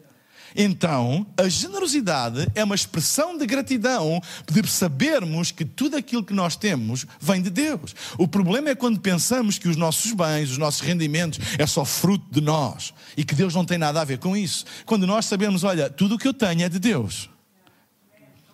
Então, 0.57 1.27
a 1.37 1.49
generosidade 1.49 2.47
é 2.55 2.63
uma 2.63 2.75
expressão 2.75 3.37
de 3.37 3.47
gratidão 3.47 4.21
de 4.51 4.69
sabermos 4.69 5.51
que 5.51 5.65
tudo 5.65 5.97
aquilo 5.97 6.25
que 6.25 6.35
nós 6.35 6.57
temos 6.57 7.07
vem 7.21 7.43
de 7.43 7.51
Deus. 7.51 7.95
O 8.19 8.29
problema 8.29 8.71
é 8.71 8.75
quando 8.75 9.01
pensamos 9.01 9.59
que 9.59 9.69
os 9.69 9.77
nossos 9.77 10.13
bens, 10.13 10.51
os 10.51 10.59
nossos 10.59 10.81
rendimentos 10.81 11.39
é 11.59 11.67
só 11.67 11.85
fruto 11.85 12.27
de 12.31 12.41
nós 12.41 12.93
e 13.17 13.25
que 13.25 13.35
Deus 13.35 13.55
não 13.55 13.65
tem 13.65 13.79
nada 13.79 14.01
a 14.01 14.05
ver 14.05 14.19
com 14.19 14.37
isso. 14.37 14.65
Quando 14.85 15.07
nós 15.07 15.27
sabemos, 15.27 15.65
olha, 15.65 15.89
tudo 15.91 16.15
o 16.15 16.19
que 16.19 16.29
eu 16.29 16.35
tenho 16.35 16.63
é 16.63 16.69
de 16.69 16.79
Deus. 16.79 17.31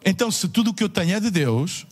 Então, 0.04 0.30
se 0.30 0.48
tudo 0.48 0.70
o 0.70 0.74
que 0.74 0.82
eu 0.82 0.88
tenho 0.88 1.16
é 1.16 1.20
de 1.20 1.30
Deus, 1.30 1.87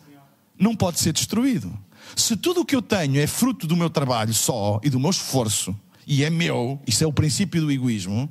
não 0.59 0.75
pode 0.75 1.01
ser 1.01 1.13
destruído. 1.13 1.77
Se 2.15 2.37
tudo 2.37 2.61
o 2.61 2.65
que 2.65 2.77
eu 2.77 2.83
tenho 2.83 3.21
é 3.21 3.27
fruto 3.27 3.67
do 3.67 3.77
meu 3.77 3.91
trabalho 3.91 4.33
só 4.33 4.81
e 4.83 4.89
do 4.89 5.01
meu 5.01 5.11
esforço, 5.11 5.75
e 6.07 6.23
é 6.23 6.31
meu, 6.31 6.81
isso 6.87 7.03
é 7.03 7.07
o 7.07 7.13
princípio 7.13 7.61
do 7.61 7.71
egoísmo, 7.71 8.31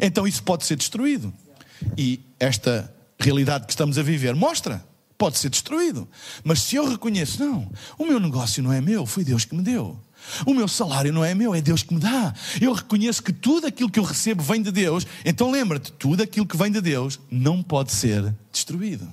então 0.00 0.26
isso 0.26 0.42
pode 0.42 0.64
ser 0.64 0.76
destruído. 0.76 1.32
E 1.96 2.20
esta 2.38 2.92
realidade 3.18 3.66
que 3.66 3.72
estamos 3.72 3.98
a 3.98 4.02
viver 4.02 4.34
mostra, 4.34 4.84
pode 5.16 5.38
ser 5.38 5.48
destruído. 5.48 6.08
Mas 6.44 6.62
se 6.62 6.76
eu 6.76 6.88
reconheço, 6.88 7.42
não, 7.42 7.70
o 7.98 8.04
meu 8.04 8.20
negócio 8.20 8.62
não 8.62 8.72
é 8.72 8.80
meu, 8.80 9.06
foi 9.06 9.24
Deus 9.24 9.44
que 9.44 9.54
me 9.54 9.62
deu. 9.62 9.98
O 10.44 10.52
meu 10.52 10.66
salário 10.66 11.12
não 11.12 11.24
é 11.24 11.34
meu, 11.34 11.54
é 11.54 11.60
Deus 11.60 11.82
que 11.82 11.94
me 11.94 12.00
dá. 12.00 12.34
Eu 12.60 12.72
reconheço 12.72 13.22
que 13.22 13.32
tudo 13.32 13.66
aquilo 13.66 13.90
que 13.90 13.98
eu 13.98 14.04
recebo 14.04 14.42
vem 14.42 14.60
de 14.60 14.72
Deus. 14.72 15.06
Então 15.24 15.50
lembra-te, 15.50 15.92
tudo 15.92 16.22
aquilo 16.22 16.46
que 16.46 16.56
vem 16.56 16.70
de 16.70 16.80
Deus 16.80 17.20
não 17.30 17.62
pode 17.62 17.92
ser 17.92 18.34
destruído. 18.52 19.08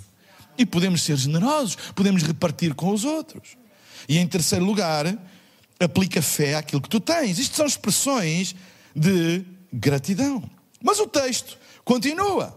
E 0.57 0.65
podemos 0.65 1.01
ser 1.03 1.17
generosos, 1.17 1.77
podemos 1.95 2.23
repartir 2.23 2.73
com 2.73 2.91
os 2.91 3.03
outros. 3.03 3.57
E 4.07 4.17
em 4.17 4.27
terceiro 4.27 4.65
lugar, 4.65 5.05
aplica 5.79 6.21
fé 6.21 6.55
àquilo 6.55 6.81
que 6.81 6.89
tu 6.89 6.99
tens. 6.99 7.37
Isto 7.37 7.57
são 7.57 7.65
expressões 7.65 8.55
de 8.95 9.43
gratidão. 9.71 10.43
Mas 10.83 10.99
o 10.99 11.07
texto 11.07 11.57
continua. 11.85 12.55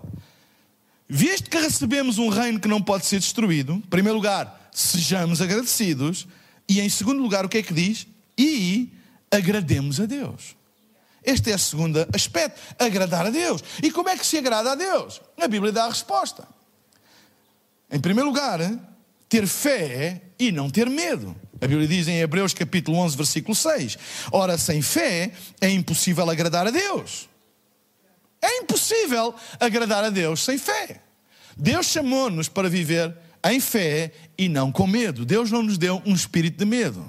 Visto 1.09 1.49
que 1.49 1.57
recebemos 1.57 2.19
um 2.19 2.29
reino 2.29 2.59
que 2.59 2.67
não 2.67 2.83
pode 2.83 3.07
ser 3.07 3.21
destruído, 3.21 3.75
em 3.75 3.81
primeiro 3.81 4.17
lugar, 4.17 4.69
sejamos 4.73 5.41
agradecidos. 5.41 6.27
E 6.69 6.81
em 6.81 6.89
segundo 6.89 7.23
lugar, 7.23 7.47
o 7.47 7.49
que 7.49 7.59
é 7.59 7.63
que 7.63 7.73
diz? 7.73 8.09
E 8.37 8.93
agrademos 9.31 10.01
a 10.01 10.07
Deus. 10.07 10.57
Este 11.23 11.53
é 11.53 11.55
o 11.55 11.59
segundo 11.59 12.07
aspecto, 12.13 12.61
agradar 12.79 13.27
a 13.27 13.31
Deus. 13.31 13.63
E 13.83 13.91
como 13.93 14.09
é 14.09 14.17
que 14.17 14.27
se 14.27 14.39
agrada 14.39 14.73
a 14.73 14.75
Deus? 14.75 15.21
A 15.41 15.47
Bíblia 15.47 15.73
dá 15.73 15.85
a 15.85 15.89
resposta. 15.89 16.47
Em 17.91 18.01
primeiro 18.01 18.29
lugar, 18.29 18.61
ter 19.29 19.47
fé 19.47 20.23
e 20.39 20.51
não 20.51 20.69
ter 20.69 20.91
medo. 20.91 21.35
A 21.61 21.67
Bíblia 21.67 21.87
diz 21.87 22.09
em 22.09 22.19
Hebreus 22.19 22.53
capítulo 22.53 22.99
11, 22.99 23.17
versículo 23.17 23.55
6: 23.55 23.99
Ora, 24.33 24.59
sem 24.59 24.83
fé 24.83 25.33
é 25.61 25.71
impossível 25.71 26.29
agradar 26.29 26.67
a 26.67 26.71
Deus. 26.71 27.29
É 28.41 28.59
impossível 28.59 29.35
agradar 29.59 30.05
a 30.05 30.11
Deus 30.11 30.45
sem 30.45 30.59
fé. 30.59 31.01
Deus 31.57 31.87
chamou-nos 31.87 32.49
para 32.49 32.69
viver 32.69 33.17
em 33.45 33.61
fé 33.61 34.13
e 34.37 34.49
não 34.49 34.71
com 34.71 34.87
medo. 34.87 35.25
Deus 35.25 35.51
não 35.51 35.63
nos 35.63 35.79
deu 35.79 36.03
um 36.05 36.15
espírito 36.15 36.59
de 36.59 36.65
medo. 36.65 37.05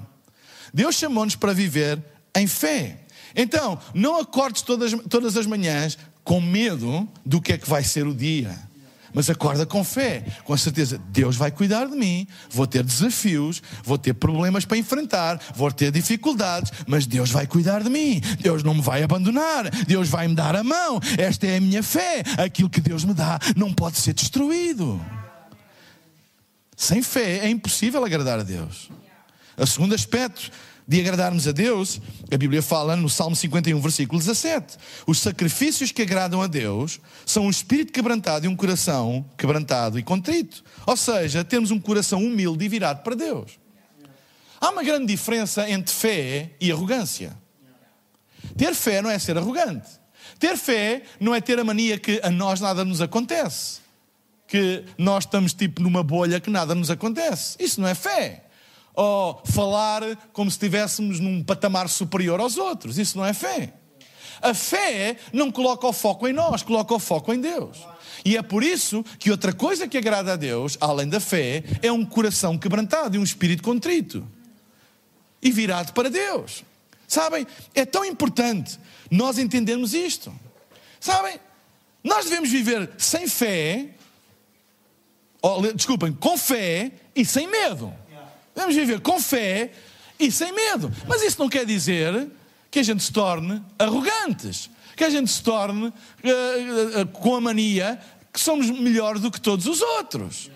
Deus 0.72 0.94
chamou-nos 0.94 1.36
para 1.36 1.52
viver 1.52 2.02
em 2.36 2.46
fé. 2.46 3.00
Então, 3.34 3.78
não 3.94 4.16
acordes 4.16 4.62
todas, 4.62 4.92
todas 5.08 5.36
as 5.36 5.46
manhãs 5.46 5.98
com 6.24 6.40
medo 6.40 7.08
do 7.24 7.40
que 7.40 7.52
é 7.52 7.58
que 7.58 7.68
vai 7.68 7.82
ser 7.82 8.06
o 8.06 8.14
dia. 8.14 8.67
Mas 9.12 9.30
acorda 9.30 9.64
com 9.64 9.82
fé, 9.82 10.24
com 10.44 10.52
a 10.52 10.58
certeza, 10.58 11.00
Deus 11.10 11.36
vai 11.36 11.50
cuidar 11.50 11.86
de 11.86 11.96
mim, 11.96 12.26
vou 12.50 12.66
ter 12.66 12.82
desafios, 12.82 13.62
vou 13.82 13.98
ter 13.98 14.14
problemas 14.14 14.64
para 14.64 14.76
enfrentar, 14.76 15.40
vou 15.54 15.70
ter 15.72 15.90
dificuldades, 15.90 16.72
mas 16.86 17.06
Deus 17.06 17.30
vai 17.30 17.46
cuidar 17.46 17.82
de 17.82 17.90
mim, 17.90 18.20
Deus 18.40 18.62
não 18.62 18.74
me 18.74 18.82
vai 18.82 19.02
abandonar, 19.02 19.70
Deus 19.86 20.08
vai 20.08 20.28
me 20.28 20.34
dar 20.34 20.54
a 20.56 20.62
mão, 20.62 21.00
esta 21.16 21.46
é 21.46 21.56
a 21.56 21.60
minha 21.60 21.82
fé, 21.82 22.22
aquilo 22.36 22.70
que 22.70 22.80
Deus 22.80 23.04
me 23.04 23.14
dá 23.14 23.38
não 23.56 23.72
pode 23.72 23.98
ser 23.98 24.14
destruído. 24.14 25.00
Sem 26.76 27.02
fé 27.02 27.38
é 27.38 27.50
impossível 27.50 28.04
agradar 28.04 28.38
a 28.38 28.44
Deus. 28.44 28.88
O 29.56 29.66
segundo 29.66 29.94
aspecto 29.94 30.50
de 30.88 31.00
agradarmos 31.00 31.46
a 31.46 31.52
Deus, 31.52 32.00
a 32.32 32.36
Bíblia 32.38 32.62
fala 32.62 32.96
no 32.96 33.10
Salmo 33.10 33.36
51, 33.36 33.78
versículo 33.78 34.18
17: 34.18 34.78
os 35.06 35.20
sacrifícios 35.20 35.92
que 35.92 36.00
agradam 36.00 36.40
a 36.40 36.46
Deus 36.46 36.98
são 37.26 37.44
um 37.44 37.50
espírito 37.50 37.92
quebrantado 37.92 38.46
e 38.46 38.48
um 38.48 38.56
coração 38.56 39.22
quebrantado 39.36 39.98
e 39.98 40.02
contrito. 40.02 40.64
Ou 40.86 40.96
seja, 40.96 41.44
temos 41.44 41.70
um 41.70 41.78
coração 41.78 42.24
humilde 42.24 42.64
e 42.64 42.68
virado 42.68 43.02
para 43.02 43.14
Deus. 43.14 43.58
Há 44.58 44.70
uma 44.70 44.82
grande 44.82 45.06
diferença 45.06 45.68
entre 45.68 45.94
fé 45.94 46.52
e 46.58 46.72
arrogância. 46.72 47.36
Ter 48.56 48.74
fé 48.74 49.02
não 49.02 49.10
é 49.10 49.18
ser 49.18 49.36
arrogante. 49.36 49.88
Ter 50.38 50.56
fé 50.56 51.02
não 51.20 51.34
é 51.34 51.40
ter 51.40 51.58
a 51.58 51.64
mania 51.64 51.98
que 51.98 52.18
a 52.24 52.30
nós 52.30 52.60
nada 52.60 52.82
nos 52.82 53.02
acontece. 53.02 53.80
Que 54.46 54.84
nós 54.96 55.24
estamos 55.24 55.52
tipo 55.52 55.82
numa 55.82 56.02
bolha 56.02 56.40
que 56.40 56.48
nada 56.48 56.74
nos 56.74 56.90
acontece. 56.90 57.56
Isso 57.60 57.78
não 57.78 57.86
é 57.86 57.94
fé 57.94 58.47
ou 58.98 59.40
falar 59.44 60.02
como 60.32 60.50
se 60.50 60.56
estivéssemos 60.56 61.20
num 61.20 61.40
patamar 61.40 61.88
superior 61.88 62.40
aos 62.40 62.56
outros. 62.56 62.98
Isso 62.98 63.16
não 63.16 63.24
é 63.24 63.32
fé. 63.32 63.72
A 64.42 64.52
fé 64.52 65.16
não 65.32 65.52
coloca 65.52 65.86
o 65.86 65.92
foco 65.92 66.26
em 66.26 66.32
nós, 66.32 66.64
coloca 66.64 66.92
o 66.92 66.98
foco 66.98 67.32
em 67.32 67.40
Deus. 67.40 67.78
E 68.24 68.36
é 68.36 68.42
por 68.42 68.64
isso 68.64 69.04
que 69.20 69.30
outra 69.30 69.52
coisa 69.52 69.86
que 69.86 69.96
agrada 69.96 70.32
a 70.32 70.36
Deus, 70.36 70.76
além 70.80 71.08
da 71.08 71.20
fé, 71.20 71.62
é 71.80 71.92
um 71.92 72.04
coração 72.04 72.58
quebrantado 72.58 73.14
e 73.14 73.20
um 73.20 73.22
espírito 73.22 73.62
contrito 73.62 74.26
e 75.40 75.52
virado 75.52 75.92
para 75.92 76.10
Deus. 76.10 76.64
Sabem? 77.06 77.46
É 77.76 77.84
tão 77.84 78.04
importante 78.04 78.80
nós 79.08 79.38
entendermos 79.38 79.94
isto. 79.94 80.34
Sabem? 80.98 81.38
Nós 82.02 82.24
devemos 82.24 82.50
viver 82.50 82.90
sem 82.98 83.28
fé, 83.28 83.90
ou, 85.40 85.72
desculpem, 85.72 86.12
com 86.12 86.36
fé 86.36 86.90
e 87.14 87.24
sem 87.24 87.46
medo. 87.46 87.94
Devemos 88.58 88.74
viver 88.74 89.00
com 89.00 89.20
fé 89.20 89.70
e 90.18 90.32
sem 90.32 90.52
medo. 90.52 90.92
Mas 91.06 91.22
isso 91.22 91.38
não 91.38 91.48
quer 91.48 91.64
dizer 91.64 92.28
que 92.68 92.80
a 92.80 92.82
gente 92.82 93.04
se 93.04 93.12
torne 93.12 93.62
arrogantes, 93.78 94.68
que 94.96 95.04
a 95.04 95.10
gente 95.10 95.30
se 95.30 95.40
torne 95.40 95.86
uh, 95.86 95.92
uh, 95.92 97.02
uh, 97.02 97.06
com 97.06 97.36
a 97.36 97.40
mania 97.40 98.00
que 98.32 98.40
somos 98.40 98.68
melhores 98.68 99.22
do 99.22 99.30
que 99.30 99.40
todos 99.40 99.64
os 99.66 99.80
outros. 99.80 100.50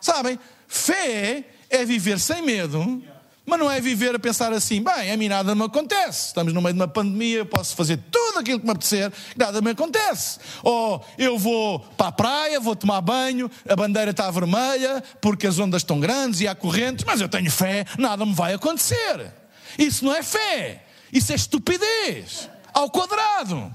Sabem? 0.00 0.38
Fé 0.68 1.44
é 1.68 1.84
viver 1.84 2.20
sem 2.20 2.40
medo, 2.40 3.02
mas 3.50 3.58
não 3.58 3.68
é 3.68 3.80
viver 3.80 4.14
a 4.14 4.18
pensar 4.18 4.52
assim, 4.52 4.80
bem, 4.80 5.10
a 5.10 5.16
mim 5.16 5.28
nada 5.28 5.56
me 5.56 5.64
acontece. 5.64 6.28
Estamos 6.28 6.52
no 6.52 6.62
meio 6.62 6.72
de 6.72 6.80
uma 6.80 6.86
pandemia, 6.86 7.38
eu 7.38 7.46
posso 7.46 7.74
fazer 7.74 7.98
tudo 8.08 8.38
aquilo 8.38 8.60
que 8.60 8.64
me 8.64 8.70
apetecer, 8.70 9.12
nada 9.36 9.60
me 9.60 9.70
acontece. 9.70 10.38
Ou 10.62 11.04
eu 11.18 11.36
vou 11.36 11.80
para 11.80 12.06
a 12.06 12.12
praia, 12.12 12.60
vou 12.60 12.76
tomar 12.76 13.00
banho, 13.00 13.50
a 13.68 13.74
bandeira 13.74 14.12
está 14.12 14.30
vermelha, 14.30 15.02
porque 15.20 15.48
as 15.48 15.58
ondas 15.58 15.82
estão 15.82 15.98
grandes 15.98 16.40
e 16.40 16.46
há 16.46 16.54
correntes, 16.54 17.04
mas 17.04 17.20
eu 17.20 17.28
tenho 17.28 17.50
fé, 17.50 17.84
nada 17.98 18.24
me 18.24 18.32
vai 18.32 18.54
acontecer. 18.54 19.34
Isso 19.76 20.04
não 20.04 20.14
é 20.14 20.22
fé, 20.22 20.86
isso 21.12 21.32
é 21.32 21.34
estupidez, 21.34 22.48
ao 22.72 22.88
quadrado. 22.88 23.74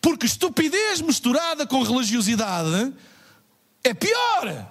Porque 0.00 0.24
estupidez 0.24 1.00
misturada 1.00 1.66
com 1.66 1.82
religiosidade 1.82 2.94
é 3.82 3.92
pior. 3.92 4.70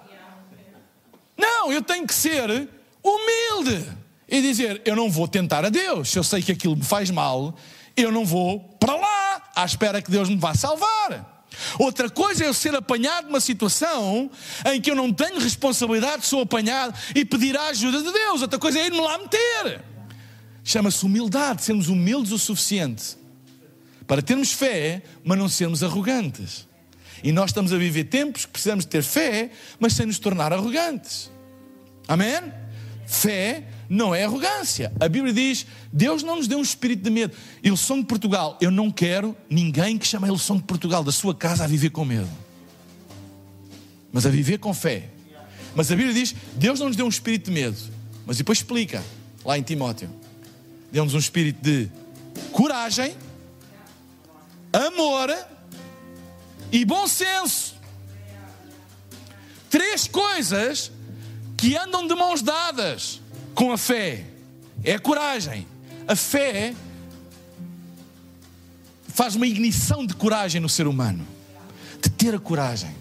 Não, 1.36 1.70
eu 1.70 1.82
tenho 1.82 2.06
que 2.06 2.14
ser 2.14 2.70
humilde 3.06 3.86
e 4.28 4.42
dizer: 4.42 4.82
eu 4.84 4.96
não 4.96 5.10
vou 5.10 5.28
tentar 5.28 5.64
a 5.64 5.68
Deus. 5.68 6.10
Se 6.10 6.18
eu 6.18 6.24
sei 6.24 6.42
que 6.42 6.52
aquilo 6.52 6.76
me 6.76 6.84
faz 6.84 7.10
mal, 7.10 7.54
eu 7.96 8.10
não 8.12 8.24
vou 8.24 8.60
para 8.78 8.94
lá 8.94 9.50
à 9.54 9.64
espera 9.64 10.02
que 10.02 10.10
Deus 10.10 10.28
me 10.28 10.36
vá 10.36 10.54
salvar. 10.54 11.44
Outra 11.78 12.10
coisa 12.10 12.44
é 12.44 12.48
eu 12.48 12.54
ser 12.54 12.74
apanhado 12.74 13.28
numa 13.28 13.40
situação 13.40 14.30
em 14.66 14.80
que 14.80 14.90
eu 14.90 14.94
não 14.94 15.12
tenho 15.12 15.38
responsabilidade, 15.38 16.26
sou 16.26 16.42
apanhado 16.42 16.94
e 17.14 17.24
pedir 17.24 17.56
a 17.56 17.68
ajuda 17.68 18.02
de 18.02 18.12
Deus. 18.12 18.42
Outra 18.42 18.58
coisa 18.58 18.78
é 18.78 18.86
ir-me 18.86 19.00
lá 19.00 19.16
meter. 19.16 19.82
Chama-se 20.62 21.04
humildade, 21.04 21.62
sermos 21.62 21.88
humildes 21.88 22.32
o 22.32 22.38
suficiente 22.38 23.16
para 24.06 24.22
termos 24.22 24.52
fé, 24.52 25.02
mas 25.24 25.38
não 25.38 25.48
sermos 25.48 25.82
arrogantes. 25.82 26.66
E 27.22 27.32
nós 27.32 27.50
estamos 27.50 27.72
a 27.72 27.78
viver 27.78 28.04
tempos 28.04 28.44
que 28.44 28.52
precisamos 28.52 28.84
ter 28.84 29.02
fé, 29.02 29.50
mas 29.80 29.94
sem 29.94 30.06
nos 30.06 30.18
tornar 30.18 30.52
arrogantes. 30.52 31.30
Amém? 32.06 32.52
Fé 33.06 33.62
não 33.88 34.12
é 34.12 34.24
arrogância. 34.24 34.92
A 34.98 35.08
Bíblia 35.08 35.32
diz: 35.32 35.64
Deus 35.92 36.22
não 36.22 36.36
nos 36.36 36.48
deu 36.48 36.58
um 36.58 36.62
espírito 36.62 37.04
de 37.04 37.10
medo. 37.10 37.36
Ilson 37.62 38.00
de 38.00 38.06
Portugal, 38.06 38.58
eu 38.60 38.70
não 38.70 38.90
quero 38.90 39.36
ninguém 39.48 39.96
que 39.96 40.06
chame 40.06 40.26
a 40.26 40.28
Ilson 40.28 40.56
de 40.56 40.64
Portugal 40.64 41.04
da 41.04 41.12
sua 41.12 41.34
casa 41.34 41.64
a 41.64 41.66
viver 41.66 41.90
com 41.90 42.04
medo, 42.04 42.28
mas 44.12 44.26
a 44.26 44.30
viver 44.30 44.58
com 44.58 44.74
fé. 44.74 45.08
Mas 45.74 45.90
a 45.92 45.96
Bíblia 45.96 46.14
diz: 46.14 46.34
Deus 46.56 46.80
não 46.80 46.88
nos 46.88 46.96
deu 46.96 47.06
um 47.06 47.08
espírito 47.08 47.46
de 47.46 47.52
medo, 47.52 47.76
mas 48.26 48.38
depois 48.38 48.58
explica, 48.58 49.04
lá 49.44 49.56
em 49.56 49.62
Timóteo: 49.62 50.10
deu-nos 50.90 51.14
um 51.14 51.18
espírito 51.18 51.62
de 51.62 51.88
coragem, 52.50 53.14
amor 54.72 55.32
e 56.72 56.84
bom 56.84 57.06
senso. 57.06 57.76
Três 59.70 60.08
coisas 60.08 60.90
que 61.56 61.76
andam 61.76 62.06
de 62.06 62.14
mãos 62.14 62.42
dadas 62.42 63.20
com 63.54 63.72
a 63.72 63.78
fé. 63.78 64.24
É 64.84 64.94
a 64.94 64.98
coragem. 64.98 65.66
A 66.06 66.14
fé 66.14 66.74
faz 69.08 69.34
uma 69.34 69.46
ignição 69.46 70.06
de 70.06 70.14
coragem 70.14 70.60
no 70.60 70.68
ser 70.68 70.86
humano. 70.86 71.26
De 72.02 72.10
ter 72.10 72.34
a 72.34 72.38
coragem. 72.38 72.94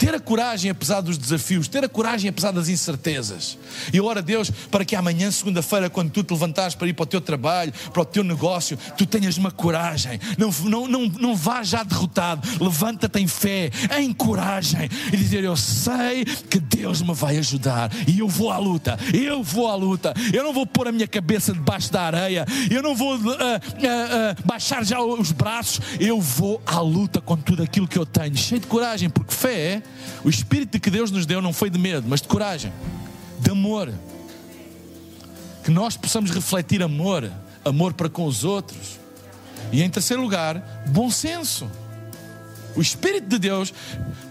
Ter 0.00 0.14
a 0.14 0.18
coragem 0.18 0.70
apesar 0.70 1.02
dos 1.02 1.18
desafios, 1.18 1.68
ter 1.68 1.84
a 1.84 1.88
coragem 1.88 2.30
apesar 2.30 2.52
das 2.52 2.70
incertezas. 2.70 3.58
E 3.92 3.98
eu 3.98 4.06
oro 4.06 4.18
a 4.18 4.22
Deus 4.22 4.50
para 4.70 4.82
que 4.82 4.96
amanhã, 4.96 5.30
segunda-feira, 5.30 5.90
quando 5.90 6.10
tu 6.10 6.24
te 6.24 6.32
levantares 6.32 6.74
para 6.74 6.88
ir 6.88 6.94
para 6.94 7.02
o 7.02 7.06
teu 7.06 7.20
trabalho, 7.20 7.70
para 7.92 8.00
o 8.00 8.04
teu 8.06 8.24
negócio, 8.24 8.78
tu 8.96 9.04
tenhas 9.04 9.36
uma 9.36 9.50
coragem. 9.50 10.18
Não, 10.38 10.50
não, 10.64 10.88
não, 10.88 11.02
não 11.06 11.36
vá 11.36 11.62
já 11.62 11.82
derrotado. 11.82 12.48
Levanta-te 12.58 13.20
em 13.20 13.26
fé, 13.26 13.70
em 13.98 14.10
coragem 14.10 14.88
e 15.12 15.16
dizer: 15.18 15.44
Eu 15.44 15.54
sei 15.54 16.24
que 16.24 16.58
Deus 16.58 17.02
me 17.02 17.12
vai 17.12 17.36
ajudar 17.36 17.90
e 18.08 18.20
eu 18.20 18.28
vou 18.28 18.50
à 18.50 18.56
luta. 18.56 18.98
Eu 19.12 19.42
vou 19.42 19.68
à 19.68 19.74
luta. 19.74 20.14
Eu 20.32 20.42
não 20.42 20.54
vou 20.54 20.66
pôr 20.66 20.88
a 20.88 20.92
minha 20.92 21.06
cabeça 21.06 21.52
debaixo 21.52 21.92
da 21.92 22.04
areia. 22.04 22.46
Eu 22.70 22.82
não 22.82 22.94
vou 22.94 23.16
uh, 23.16 23.18
uh, 23.18 23.34
uh, 23.34 24.46
baixar 24.46 24.82
já 24.82 24.98
os 24.98 25.30
braços. 25.30 25.78
Eu 26.00 26.22
vou 26.22 26.62
à 26.64 26.80
luta 26.80 27.20
com 27.20 27.36
tudo 27.36 27.62
aquilo 27.62 27.86
que 27.86 27.98
eu 27.98 28.06
tenho, 28.06 28.34
cheio 28.34 28.62
de 28.62 28.66
coragem, 28.66 29.10
porque 29.10 29.34
fé 29.34 29.82
o 30.24 30.28
espírito 30.28 30.78
que 30.78 30.90
Deus 30.90 31.10
nos 31.10 31.26
deu 31.26 31.40
não 31.40 31.52
foi 31.52 31.70
de 31.70 31.78
medo, 31.78 32.06
mas 32.08 32.20
de 32.20 32.28
coragem, 32.28 32.72
de 33.38 33.50
amor. 33.50 33.92
Que 35.64 35.70
nós 35.70 35.96
possamos 35.96 36.30
refletir 36.30 36.82
amor, 36.82 37.30
amor 37.64 37.92
para 37.92 38.08
com 38.08 38.24
os 38.24 38.44
outros. 38.44 38.98
E 39.72 39.82
em 39.82 39.90
terceiro 39.90 40.22
lugar, 40.22 40.84
bom 40.88 41.10
senso. 41.10 41.70
O 42.76 42.80
Espírito 42.80 43.28
de 43.28 43.38
Deus 43.38 43.72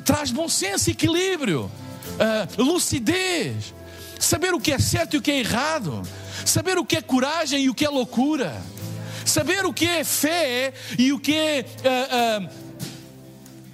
traz 0.06 0.32
bom 0.32 0.48
senso, 0.48 0.90
equilíbrio, 0.90 1.70
uh, 2.16 2.64
lucidez, 2.64 3.74
saber 4.20 4.54
o 4.54 4.60
que 4.60 4.72
é 4.72 4.80
certo 4.80 5.16
e 5.16 5.18
o 5.18 5.22
que 5.22 5.32
é 5.32 5.40
errado, 5.40 6.02
saber 6.46 6.78
o 6.78 6.86
que 6.86 6.96
é 6.96 7.02
coragem 7.02 7.66
e 7.66 7.70
o 7.70 7.74
que 7.74 7.86
é 7.86 7.90
loucura, 7.90 8.62
saber 9.26 9.66
o 9.66 9.74
que 9.74 9.86
é 9.86 10.04
fé 10.04 10.74
e 10.98 11.12
o 11.12 11.20
que 11.20 11.34
é 11.34 11.66
uh, 11.84 12.46
uh, 12.46 12.69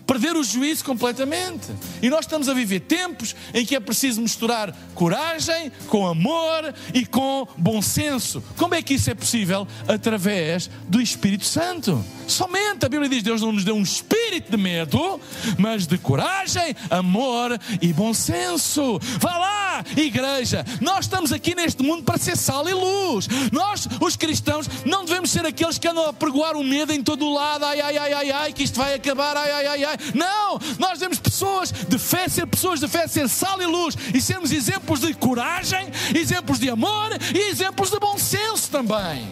perder 0.05 0.35
o 0.35 0.43
juízo 0.43 0.83
completamente. 0.83 1.67
E 2.01 2.09
nós 2.09 2.21
estamos 2.21 2.47
a 2.49 2.53
viver 2.53 2.81
tempos 2.81 3.35
em 3.53 3.65
que 3.65 3.75
é 3.75 3.79
preciso 3.79 4.21
misturar 4.21 4.75
coragem 4.93 5.71
com 5.87 6.07
amor 6.07 6.73
e 6.93 7.05
com 7.05 7.47
bom 7.57 7.81
senso. 7.81 8.43
Como 8.57 8.75
é 8.75 8.81
que 8.81 8.93
isso 8.93 9.09
é 9.09 9.15
possível? 9.15 9.67
Através 9.87 10.69
do 10.87 11.01
Espírito 11.01 11.45
Santo. 11.45 12.03
Somente 12.27 12.85
a 12.85 12.89
Bíblia 12.89 13.09
diz: 13.09 13.23
Deus 13.23 13.41
não 13.41 13.51
nos 13.51 13.63
deu 13.63 13.75
um 13.75 13.81
espírito 13.81 14.51
de 14.51 14.57
medo, 14.57 15.19
mas 15.57 15.85
de 15.87 15.97
coragem, 15.97 16.75
amor 16.89 17.59
e 17.81 17.93
bom 17.93 18.13
senso. 18.13 18.99
Vá 19.19 19.37
lá, 19.37 19.64
igreja. 19.97 20.65
Nós 20.81 21.05
estamos 21.05 21.31
aqui 21.31 21.55
neste 21.55 21.83
mundo 21.83 22.03
para 22.03 22.17
ser 22.17 22.38
sal 22.38 22.67
e 22.67 22.73
luz. 22.73 23.27
Nós, 23.51 23.88
os 23.99 24.15
cristãos, 24.15 24.69
não 24.85 25.05
devemos 25.05 25.31
ser 25.31 25.45
aqueles 25.45 25.77
que 25.77 25.88
andam 25.88 26.07
a 26.07 26.13
pregoar 26.13 26.55
o 26.55 26.63
medo 26.63 26.93
em 26.93 27.01
todo 27.01 27.25
o 27.25 27.33
lado. 27.33 27.65
Ai, 27.65 27.81
ai, 27.81 27.97
ai, 27.97 28.13
ai, 28.13 28.31
ai, 28.31 28.53
que 28.53 28.63
isto 28.63 28.77
vai 28.77 28.93
acabar. 28.93 29.35
Ai, 29.35 29.51
ai, 29.51 29.67
ai, 29.67 29.85
ai. 29.85 29.97
Não, 30.13 30.59
nós 30.77 30.99
devemos 30.99 31.19
pessoas 31.19 31.71
de 31.71 31.97
fé, 31.97 32.27
ser 32.27 32.45
pessoas 32.45 32.79
de 32.79 32.88
fé, 32.88 33.07
ser 33.07 33.27
sal 33.27 33.61
e 33.61 33.65
luz 33.65 33.97
e 34.13 34.21
sermos 34.21 34.51
exemplos 34.51 35.01
de 35.01 35.13
coragem, 35.13 35.88
exemplos 36.13 36.59
de 36.59 36.69
amor 36.69 37.09
e 37.33 37.49
exemplos 37.49 37.89
de 37.89 37.99
bom 37.99 38.17
senso 38.17 38.69
também, 38.69 39.27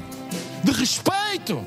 de 0.63 0.71
respeito 0.71 1.63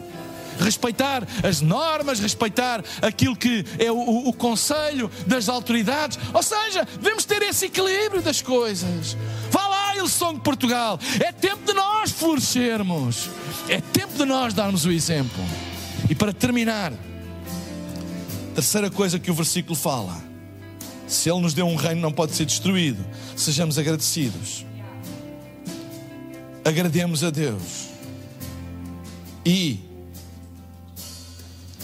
respeitar 0.58 1.26
as 1.42 1.60
normas, 1.60 2.18
respeitar 2.18 2.82
aquilo 3.02 3.36
que 3.36 3.64
é 3.78 3.90
o, 3.90 3.96
o, 3.96 4.28
o, 4.28 4.32
conselho 4.32 5.10
das 5.26 5.48
autoridades. 5.48 6.18
Ou 6.32 6.42
seja, 6.42 6.86
devemos 7.00 7.24
ter 7.24 7.42
esse 7.42 7.66
equilíbrio 7.66 8.22
das 8.22 8.42
coisas. 8.42 9.16
Vá 9.50 9.66
lá, 9.66 9.96
Ilson 9.96 10.34
de 10.34 10.40
Portugal. 10.40 10.98
É 11.20 11.32
tempo 11.32 11.64
de 11.64 11.72
nós 11.72 12.10
florescermos. 12.10 13.28
É 13.68 13.80
tempo 13.80 14.14
de 14.16 14.24
nós 14.24 14.54
darmos 14.54 14.84
o 14.84 14.90
exemplo. 14.90 15.44
E 16.08 16.14
para 16.14 16.32
terminar, 16.32 16.92
terceira 18.54 18.90
coisa 18.90 19.18
que 19.18 19.30
o 19.30 19.34
versículo 19.34 19.74
fala: 19.74 20.16
se 21.06 21.30
Ele 21.30 21.40
nos 21.40 21.54
deu 21.54 21.66
um 21.66 21.76
reino, 21.76 22.00
não 22.00 22.12
pode 22.12 22.34
ser 22.34 22.44
destruído. 22.44 23.04
Sejamos 23.36 23.78
agradecidos. 23.78 24.64
Agrademos 26.64 27.22
a 27.22 27.30
Deus. 27.30 27.88
E 29.44 29.78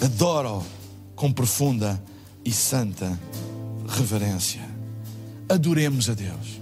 adoro 0.02 0.64
com 1.14 1.32
profunda 1.32 2.02
e 2.44 2.50
santa 2.50 3.18
reverência. 3.88 4.60
Adoremos 5.48 6.10
a 6.10 6.14
Deus. 6.14 6.60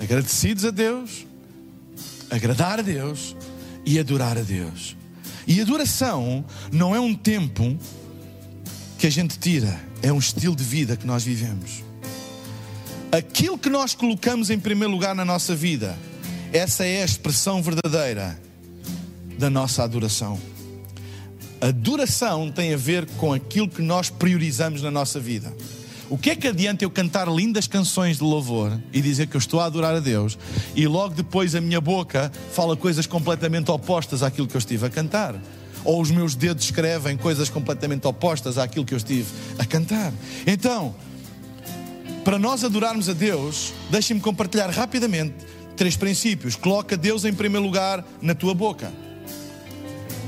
Agradecidos 0.00 0.64
a 0.64 0.70
Deus, 0.70 1.26
agradar 2.30 2.80
a 2.80 2.82
Deus 2.82 3.36
e 3.84 3.98
adorar 3.98 4.36
a 4.36 4.42
Deus. 4.42 4.96
E 5.46 5.60
adoração 5.60 6.44
não 6.72 6.94
é 6.94 6.98
um 6.98 7.14
tempo 7.14 7.78
que 8.98 9.06
a 9.06 9.10
gente 9.10 9.38
tira, 9.38 9.80
é 10.02 10.12
um 10.12 10.18
estilo 10.18 10.56
de 10.56 10.64
vida 10.64 10.96
que 10.96 11.06
nós 11.06 11.22
vivemos. 11.22 11.84
Aquilo 13.12 13.56
que 13.56 13.70
nós 13.70 13.94
colocamos 13.94 14.50
em 14.50 14.58
primeiro 14.58 14.92
lugar 14.92 15.14
na 15.14 15.24
nossa 15.24 15.54
vida, 15.54 15.96
essa 16.52 16.84
é 16.84 17.02
a 17.02 17.04
expressão 17.04 17.62
verdadeira 17.62 18.38
da 19.38 19.48
nossa 19.48 19.84
adoração. 19.84 20.55
Adoração 21.60 22.50
tem 22.50 22.74
a 22.74 22.76
ver 22.76 23.06
com 23.16 23.32
aquilo 23.32 23.68
que 23.68 23.80
nós 23.80 24.10
priorizamos 24.10 24.82
na 24.82 24.90
nossa 24.90 25.18
vida. 25.18 25.54
O 26.08 26.16
que 26.16 26.30
é 26.30 26.36
que 26.36 26.46
adianta 26.46 26.84
eu 26.84 26.90
cantar 26.90 27.26
lindas 27.28 27.66
canções 27.66 28.18
de 28.18 28.22
louvor 28.22 28.78
e 28.92 29.00
dizer 29.00 29.26
que 29.26 29.36
eu 29.36 29.38
estou 29.38 29.58
a 29.58 29.64
adorar 29.64 29.94
a 29.94 30.00
Deus 30.00 30.38
e 30.74 30.86
logo 30.86 31.14
depois 31.14 31.54
a 31.54 31.60
minha 31.60 31.80
boca 31.80 32.30
fala 32.52 32.76
coisas 32.76 33.06
completamente 33.06 33.70
opostas 33.70 34.22
àquilo 34.22 34.46
que 34.46 34.54
eu 34.54 34.58
estive 34.58 34.86
a 34.86 34.90
cantar? 34.90 35.34
Ou 35.82 36.00
os 36.00 36.10
meus 36.10 36.34
dedos 36.34 36.64
escrevem 36.64 37.16
coisas 37.16 37.48
completamente 37.48 38.06
opostas 38.06 38.58
àquilo 38.58 38.84
que 38.84 38.94
eu 38.94 38.98
estive 38.98 39.26
a 39.58 39.64
cantar? 39.64 40.12
Então, 40.46 40.94
para 42.22 42.38
nós 42.38 42.62
adorarmos 42.62 43.08
a 43.08 43.12
Deus, 43.12 43.72
deixem-me 43.90 44.20
compartilhar 44.20 44.68
rapidamente 44.68 45.34
três 45.76 45.96
princípios. 45.96 46.54
Coloca 46.54 46.96
Deus 46.96 47.24
em 47.24 47.32
primeiro 47.32 47.64
lugar 47.64 48.06
na 48.20 48.34
tua 48.34 48.54
boca 48.54 48.92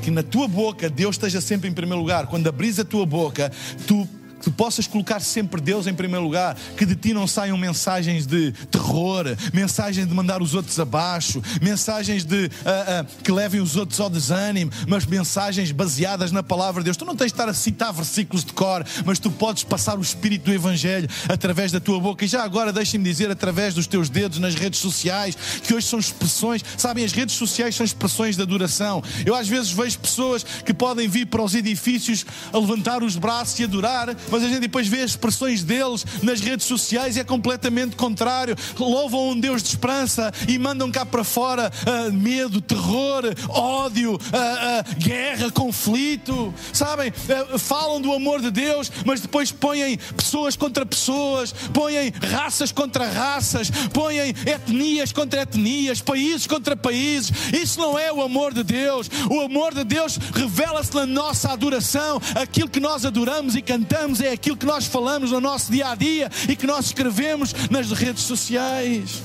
que 0.09 0.14
na 0.14 0.23
tua 0.23 0.49
boca 0.49 0.88
Deus 0.88 1.16
esteja 1.16 1.38
sempre 1.38 1.68
em 1.68 1.73
primeiro 1.73 2.01
lugar. 2.01 2.27
Quando 2.29 2.49
abris 2.49 2.79
a 2.79 2.85
tua 2.85 3.05
boca, 3.05 3.53
tu 3.87 4.09
que 4.38 4.44
tu 4.44 4.53
possas 4.53 4.87
colocar 4.87 5.20
sempre 5.20 5.61
Deus 5.61 5.87
em 5.87 5.94
primeiro 5.94 6.24
lugar, 6.24 6.57
que 6.77 6.87
de 6.87 6.94
ti 6.94 7.12
não 7.12 7.27
saiam 7.27 7.57
mensagens 7.57 8.27
de 8.27 8.53
terror, 8.70 9.24
mensagens 9.53 10.07
de 10.07 10.14
mandar 10.14 10.40
os 10.42 10.55
outros 10.55 10.79
abaixo, 10.79 11.42
mensagens 11.61 12.24
de 12.24 12.46
uh, 12.46 12.48
uh, 12.48 13.22
que 13.22 13.33
levem 13.33 13.61
os 13.61 13.77
outros 13.77 14.01
ao 14.01 14.09
desânimo, 14.09 14.70
mas 14.87 15.05
mensagens 15.05 15.72
baseadas 15.72 16.33
na 16.33 16.42
palavra 16.42 16.81
de 16.81 16.87
Deus. 16.87 16.96
Tu 16.96 17.05
não 17.05 17.16
tens 17.16 17.27
de 17.27 17.33
estar 17.33 17.48
a 17.48 17.55
citar 17.55 17.92
versículos 17.92 18.44
de 18.44 18.53
cor, 18.53 18.85
mas 19.05 19.18
tu 19.18 19.31
podes 19.31 19.64
passar 19.64 19.98
o 19.98 20.03
espírito 20.03 20.44
do 20.44 20.53
Evangelho 20.53 21.09
através 21.29 21.72
da 21.72 21.81
tua 21.81 22.01
boca. 22.01 22.24
E 22.24 22.29
já 22.29 22.42
agora 22.42 22.72
deixem-me 22.72 23.09
dizer, 23.09 23.31
através 23.31 23.74
dos 23.74 23.87
teus 23.87 24.09
dedos 24.09 24.38
nas 24.38 24.55
redes 24.55 24.81
sociais, 24.81 25.37
que 25.62 25.74
hoje 25.74 25.87
são 25.87 25.98
expressões, 25.98 26.64
sabem, 26.77 27.05
as 27.05 27.12
redes 27.12 27.35
sociais 27.35 27.74
são 27.74 27.85
expressões 27.85 28.37
de 28.37 28.42
adoração. 28.42 29.03
Eu 29.24 29.35
às 29.35 29.48
vezes 29.48 29.70
vejo 29.70 29.98
pessoas 29.98 30.42
que 30.42 30.72
podem 30.72 31.09
vir 31.09 31.27
para 31.27 31.42
os 31.42 31.55
edifícios 31.55 32.24
a 32.53 32.59
levantar 32.59 33.03
os 33.03 33.16
braços 33.16 33.59
e 33.59 33.64
adorar, 33.64 34.14
mas 34.31 34.45
a 34.45 34.49
gente 34.49 34.61
depois 34.61 34.87
vê 34.87 35.03
as 35.03 35.11
expressões 35.11 35.62
deles 35.62 36.05
nas 36.23 36.41
redes 36.41 36.67
sociais 36.67 37.17
e 37.17 37.21
é 37.21 37.25
completamente 37.25 37.97
contrário. 37.97 38.57
Louvam 38.79 39.31
um 39.31 39.38
Deus 39.38 39.62
de 39.62 39.69
esperança 39.69 40.33
e 40.47 40.59
mandam 40.59 40.91
cá 40.91 41.05
para 41.05 41.25
fora 41.25 41.71
uh, 41.71 42.12
medo, 42.12 42.61
terror, 42.61 43.23
ódio, 43.49 44.14
uh, 44.14 44.17
uh, 44.17 44.99
guerra, 44.99 45.51
conflito. 45.51 46.55
Sabem? 46.73 47.12
falam 47.59 48.01
do 48.01 48.12
amor 48.12 48.41
de 48.41 48.51
Deus, 48.51 48.91
mas 49.05 49.21
depois 49.21 49.51
põem 49.51 49.99
pessoas 50.17 50.57
contra 50.57 50.85
pessoas, 50.87 51.53
põem 51.73 52.12
raças 52.33 52.73
contra 52.73 53.09
raças, 53.09 53.71
põem 53.93 54.19
etnias 54.47 55.12
contra 55.12 55.43
etnias, 55.43 56.01
países 56.01 56.47
contra 56.47 56.77
países. 56.77 57.33
Isso 57.53 57.79
não 57.79 57.99
é 57.99 58.12
o 58.12 58.23
amor 58.23 58.55
de 58.55 58.62
Deus. 58.62 59.11
O 59.31 59.41
amor 59.41 59.75
de 59.75 59.85
Deus 59.85 60.19
revela-se 60.35 60.95
na 60.95 61.07
nossa 61.07 61.53
adoração. 61.53 62.21
Aquilo 62.35 62.69
que 62.69 62.81
nós 62.81 63.05
adoramos 63.05 63.55
e 63.55 63.62
cantamos 63.62 64.18
é 64.21 64.33
aquilo 64.33 64.57
que 64.57 64.67
nós 64.67 64.87
falamos 64.87 65.31
no 65.31 65.41
nosso 65.41 65.71
dia 65.71 65.91
a 65.91 65.95
dia 65.95 66.31
e 66.49 66.57
que 66.57 66.67
nós 66.67 66.87
escrevemos 66.87 67.55
nas 67.71 67.91
redes 67.93 68.23
sociais. 68.25 69.23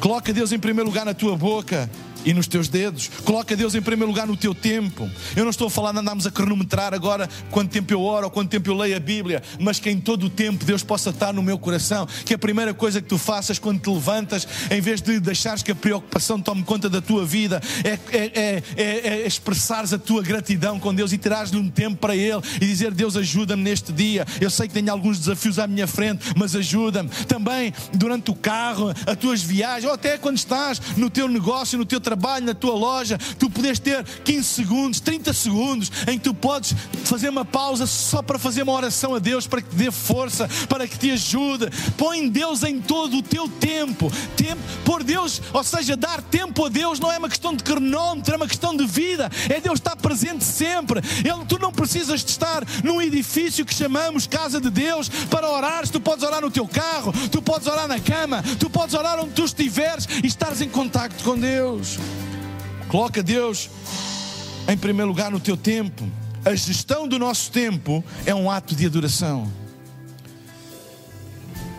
Coloca 0.00 0.32
Deus 0.32 0.52
em 0.52 0.58
primeiro 0.58 0.88
lugar 0.88 1.04
na 1.04 1.14
tua 1.14 1.36
boca 1.36 1.88
e 2.24 2.32
nos 2.32 2.46
teus 2.46 2.68
dedos. 2.68 3.10
Coloca 3.24 3.56
Deus 3.56 3.74
em 3.74 3.82
primeiro 3.82 4.10
lugar 4.10 4.26
no 4.26 4.36
teu 4.36 4.54
tempo. 4.54 5.10
Eu 5.36 5.44
não 5.44 5.50
estou 5.50 5.66
a 5.66 5.70
falar 5.70 5.92
de 5.92 5.98
andarmos 5.98 6.26
a 6.26 6.30
cronometrar 6.30 6.94
agora 6.94 7.28
quanto 7.50 7.70
tempo 7.70 7.92
eu 7.92 8.02
oro 8.02 8.26
ou 8.26 8.30
quanto 8.30 8.50
tempo 8.50 8.68
eu 8.68 8.76
leio 8.76 8.96
a 8.96 9.00
Bíblia, 9.00 9.42
mas 9.58 9.78
que 9.78 9.90
em 9.90 10.00
todo 10.00 10.26
o 10.26 10.30
tempo 10.30 10.64
Deus 10.64 10.82
possa 10.82 11.10
estar 11.10 11.32
no 11.32 11.42
meu 11.42 11.58
coração. 11.58 12.06
Que 12.24 12.34
a 12.34 12.38
primeira 12.38 12.72
coisa 12.72 13.00
que 13.00 13.08
tu 13.08 13.18
faças 13.18 13.58
quando 13.58 13.80
te 13.80 13.90
levantas, 13.90 14.46
em 14.70 14.80
vez 14.80 15.00
de 15.00 15.20
deixares 15.20 15.62
que 15.62 15.72
a 15.72 15.74
preocupação 15.74 16.40
tome 16.40 16.62
conta 16.62 16.88
da 16.88 17.00
tua 17.00 17.24
vida, 17.24 17.60
é, 17.84 17.98
é, 18.16 18.62
é, 18.76 19.08
é 19.08 19.26
expressares 19.26 19.92
a 19.92 19.98
tua 19.98 20.22
gratidão 20.22 20.78
com 20.78 20.94
Deus 20.94 21.12
e 21.12 21.18
tirares-lhe 21.18 21.58
um 21.58 21.68
tempo 21.68 21.96
para 21.96 22.14
Ele 22.14 22.40
e 22.56 22.66
dizer: 22.66 22.92
Deus, 22.92 23.16
ajuda-me 23.16 23.62
neste 23.62 23.92
dia. 23.92 24.26
Eu 24.40 24.50
sei 24.50 24.68
que 24.68 24.74
tenho 24.74 24.90
alguns 24.90 25.18
desafios 25.18 25.58
à 25.58 25.66
minha 25.66 25.86
frente, 25.86 26.24
mas 26.36 26.54
ajuda-me. 26.54 27.08
Também 27.26 27.72
durante 27.92 28.30
o 28.30 28.34
carro, 28.34 28.92
as 29.06 29.16
tuas 29.16 29.42
viagens, 29.42 29.84
ou 29.84 29.92
até 29.92 30.18
quando 30.18 30.36
estás 30.36 30.80
no 30.96 31.10
teu 31.10 31.28
negócio, 31.28 31.78
no 31.78 31.84
teu 31.84 32.00
trabalho 32.00 32.11
trabalho, 32.12 32.44
na 32.44 32.54
tua 32.54 32.74
loja, 32.74 33.18
tu 33.38 33.48
podes 33.48 33.78
ter 33.78 34.04
15 34.04 34.44
segundos, 34.44 35.00
30 35.00 35.32
segundos 35.32 35.90
em 36.06 36.18
que 36.18 36.24
tu 36.24 36.34
podes 36.34 36.74
fazer 37.04 37.30
uma 37.30 37.44
pausa 37.44 37.86
só 37.86 38.20
para 38.22 38.38
fazer 38.38 38.62
uma 38.62 38.72
oração 38.72 39.14
a 39.14 39.18
Deus, 39.18 39.46
para 39.46 39.62
que 39.62 39.70
te 39.70 39.76
dê 39.76 39.90
força, 39.90 40.48
para 40.68 40.86
que 40.86 40.98
te 40.98 41.10
ajude. 41.10 41.70
Põe 41.96 42.28
Deus 42.28 42.62
em 42.62 42.80
todo 42.80 43.18
o 43.18 43.22
teu 43.22 43.48
tempo. 43.48 44.12
tempo 44.36 44.60
por 44.84 45.02
Deus, 45.02 45.40
ou 45.52 45.64
seja, 45.64 45.96
dar 45.96 46.20
tempo 46.22 46.66
a 46.66 46.68
Deus 46.68 47.00
não 47.00 47.10
é 47.10 47.16
uma 47.16 47.28
questão 47.28 47.54
de 47.54 47.62
cronómetro, 47.62 48.34
é 48.34 48.36
uma 48.36 48.46
questão 48.46 48.76
de 48.76 48.86
vida. 48.86 49.30
É 49.48 49.60
Deus 49.60 49.78
estar 49.78 49.96
presente 49.96 50.44
sempre. 50.44 51.00
Ele, 51.18 51.44
tu 51.48 51.58
não 51.58 51.72
precisas 51.72 52.22
de 52.22 52.30
estar 52.30 52.62
num 52.84 53.00
edifício 53.00 53.64
que 53.64 53.74
chamamos 53.74 54.26
casa 54.26 54.60
de 54.60 54.70
Deus 54.70 55.08
para 55.08 55.48
orar. 55.48 55.88
Tu 55.88 56.00
podes 56.00 56.24
orar 56.24 56.40
no 56.40 56.50
teu 56.50 56.66
carro, 56.66 57.12
tu 57.30 57.40
podes 57.40 57.66
orar 57.66 57.88
na 57.88 57.98
cama, 57.98 58.42
tu 58.58 58.68
podes 58.68 58.94
orar 58.94 59.18
onde 59.18 59.32
tu 59.32 59.44
estiveres 59.44 60.06
e 60.22 60.26
estares 60.26 60.60
em 60.60 60.68
contacto 60.68 61.22
com 61.24 61.38
Deus. 61.38 61.98
Coloca 62.92 63.22
Deus 63.22 63.70
em 64.68 64.76
primeiro 64.76 65.08
lugar 65.08 65.30
no 65.30 65.40
teu 65.40 65.56
tempo. 65.56 66.06
A 66.44 66.54
gestão 66.54 67.08
do 67.08 67.18
nosso 67.18 67.50
tempo 67.50 68.04
é 68.26 68.34
um 68.34 68.50
ato 68.50 68.76
de 68.76 68.84
adoração. 68.84 69.50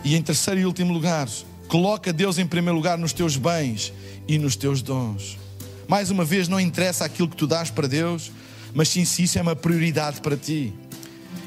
E 0.02 0.16
em 0.16 0.20
terceiro 0.20 0.58
e 0.58 0.66
último 0.66 0.92
lugar, 0.92 1.28
coloca 1.68 2.12
Deus 2.12 2.36
em 2.36 2.44
primeiro 2.44 2.76
lugar 2.76 2.98
nos 2.98 3.12
teus 3.12 3.36
bens 3.36 3.92
e 4.26 4.38
nos 4.38 4.56
teus 4.56 4.82
dons. 4.82 5.38
Mais 5.86 6.10
uma 6.10 6.24
vez, 6.24 6.48
não 6.48 6.58
interessa 6.58 7.04
aquilo 7.04 7.28
que 7.28 7.36
tu 7.36 7.46
dás 7.46 7.70
para 7.70 7.86
Deus, 7.86 8.32
mas 8.74 8.88
sim 8.88 9.04
se 9.04 9.22
isso 9.22 9.38
é 9.38 9.42
uma 9.42 9.54
prioridade 9.54 10.20
para 10.20 10.36
ti. 10.36 10.74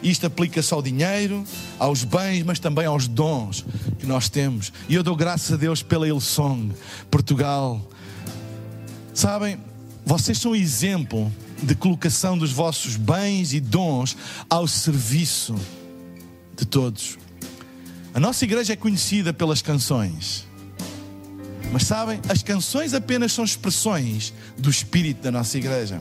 Isto 0.02 0.28
aplica-se 0.28 0.74
ao 0.74 0.82
dinheiro, 0.82 1.44
aos 1.78 2.06
bens, 2.06 2.42
mas 2.44 2.58
também 2.58 2.86
aos 2.86 3.06
dons 3.06 3.66
que 4.00 4.06
nós 4.06 4.30
temos. 4.30 4.72
E 4.88 4.96
eu 4.96 5.04
dou 5.04 5.14
graças 5.14 5.52
a 5.52 5.58
Deus 5.58 5.84
pela 5.84 6.08
Ilsong, 6.08 6.72
Portugal, 7.12 7.82
Sabem, 9.18 9.58
vocês 10.06 10.38
são 10.38 10.56
exemplo 10.56 11.34
de 11.64 11.74
colocação 11.74 12.38
dos 12.38 12.52
vossos 12.52 12.96
bens 12.96 13.52
e 13.52 13.60
dons 13.60 14.16
ao 14.48 14.68
serviço 14.68 15.56
de 16.56 16.68
todos. 16.68 17.18
A 18.14 18.20
nossa 18.20 18.46
igreja 18.46 18.74
é 18.74 18.76
conhecida 18.76 19.34
pelas 19.34 19.60
canções. 19.60 20.46
Mas 21.72 21.86
sabem, 21.86 22.20
as 22.30 22.44
canções 22.44 22.94
apenas 22.94 23.34
são 23.34 23.44
expressões 23.44 24.32
do 24.56 24.70
espírito 24.70 25.24
da 25.24 25.32
nossa 25.32 25.58
igreja. 25.58 26.00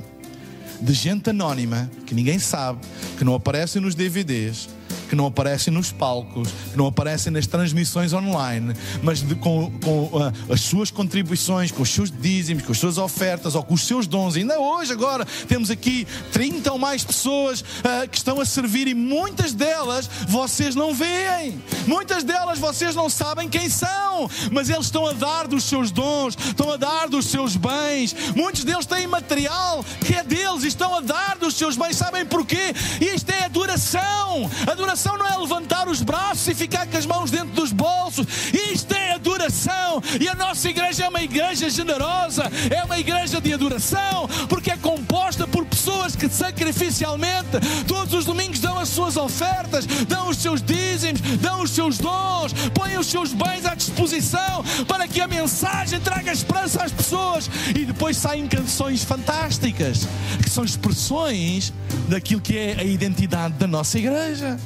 De 0.78 0.92
gente 0.92 1.30
anónima, 1.30 1.90
que 2.04 2.14
ninguém 2.14 2.38
sabe, 2.38 2.86
que 3.16 3.24
não 3.24 3.34
aparece 3.34 3.80
nos 3.80 3.94
DVDs, 3.94 4.68
que 5.08 5.16
não 5.16 5.26
aparecem 5.26 5.72
nos 5.72 5.92
palcos, 5.92 6.48
que 6.70 6.76
não 6.76 6.86
aparecem 6.86 7.32
nas 7.32 7.46
transmissões 7.46 8.12
online, 8.12 8.74
mas 9.02 9.20
de, 9.22 9.34
com, 9.34 9.70
com 9.82 10.04
uh, 10.04 10.52
as 10.52 10.60
suas 10.60 10.90
contribuições, 10.90 11.70
com 11.70 11.82
os 11.82 11.90
seus 11.90 12.10
dízimos, 12.10 12.64
com 12.64 12.72
as 12.72 12.78
suas 12.78 12.98
ofertas 12.98 13.54
ou 13.54 13.62
com 13.62 13.74
os 13.74 13.86
seus 13.86 14.06
dons. 14.06 14.36
Ainda 14.36 14.58
hoje, 14.58 14.92
agora, 14.92 15.24
temos 15.46 15.70
aqui 15.70 16.06
30 16.32 16.72
ou 16.72 16.78
mais 16.78 17.04
pessoas 17.04 17.60
uh, 17.60 18.08
que 18.10 18.16
estão 18.16 18.40
a 18.40 18.44
servir 18.44 18.88
e 18.88 18.94
muitas 18.94 19.52
delas 19.52 20.08
vocês 20.28 20.74
não 20.74 20.94
veem, 20.94 21.62
muitas 21.86 22.24
delas 22.24 22.58
vocês 22.58 22.94
não 22.94 23.08
sabem 23.08 23.48
quem 23.48 23.68
são, 23.68 24.28
mas 24.50 24.68
eles 24.68 24.86
estão 24.86 25.06
a 25.06 25.12
dar 25.12 25.46
dos 25.46 25.64
seus 25.64 25.90
dons, 25.90 26.36
estão 26.38 26.72
a 26.72 26.76
dar 26.76 27.08
dos 27.08 27.26
seus 27.26 27.56
bens. 27.56 28.14
Muitos 28.34 28.64
deles 28.64 28.86
têm 28.86 29.06
material 29.06 29.84
que 30.00 30.14
é 30.14 30.24
deles 30.24 30.64
e 30.64 30.68
estão 30.68 30.94
a 30.94 31.00
dar 31.00 31.36
dos 31.38 31.54
seus 31.54 31.76
bens. 31.76 31.96
Sabem 31.96 32.24
porquê? 32.26 32.74
Isto 33.00 33.30
é 33.30 33.44
adoração. 33.44 34.50
Adoração 34.66 34.95
Adoração 34.96 35.18
não 35.18 35.26
é 35.26 35.36
levantar 35.36 35.88
os 35.88 36.00
braços 36.00 36.48
e 36.48 36.54
ficar 36.54 36.86
com 36.86 36.96
as 36.96 37.04
mãos 37.04 37.30
dentro 37.30 37.48
dos 37.48 37.70
bolsos. 37.70 38.26
Isto 38.72 38.94
é 38.94 39.12
adoração. 39.12 40.02
E 40.18 40.26
a 40.26 40.34
nossa 40.34 40.70
igreja 40.70 41.04
é 41.04 41.08
uma 41.10 41.22
igreja 41.22 41.68
generosa, 41.68 42.44
é 42.74 42.82
uma 42.82 42.98
igreja 42.98 43.38
de 43.38 43.52
adoração, 43.52 44.26
porque 44.48 44.70
é 44.70 44.76
composta 44.78 45.46
por 45.46 45.66
pessoas 45.66 46.16
que 46.16 46.30
sacrificialmente 46.30 47.60
todos 47.86 48.14
os 48.14 48.24
domingos 48.24 48.58
dão 48.58 48.78
as 48.78 48.88
suas 48.88 49.18
ofertas, 49.18 49.84
dão 50.08 50.30
os 50.30 50.38
seus 50.38 50.62
dízimos, 50.62 51.20
dão 51.42 51.62
os 51.62 51.72
seus 51.72 51.98
dons, 51.98 52.54
põem 52.72 52.96
os 52.96 53.06
seus 53.08 53.34
bens 53.34 53.66
à 53.66 53.74
disposição 53.74 54.64
para 54.88 55.06
que 55.06 55.20
a 55.20 55.28
mensagem 55.28 56.00
traga 56.00 56.32
esperança 56.32 56.82
às 56.82 56.92
pessoas. 56.92 57.50
E 57.68 57.84
depois 57.84 58.16
saem 58.16 58.48
canções 58.48 59.04
fantásticas, 59.04 60.08
que 60.42 60.48
são 60.48 60.64
expressões 60.64 61.70
daquilo 62.08 62.40
que 62.40 62.56
é 62.56 62.76
a 62.78 62.84
identidade 62.84 63.52
da 63.58 63.66
nossa 63.66 63.98
igreja 63.98 64.58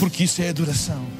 porque 0.00 0.24
isso 0.24 0.40
é 0.40 0.48
adoração. 0.48 1.19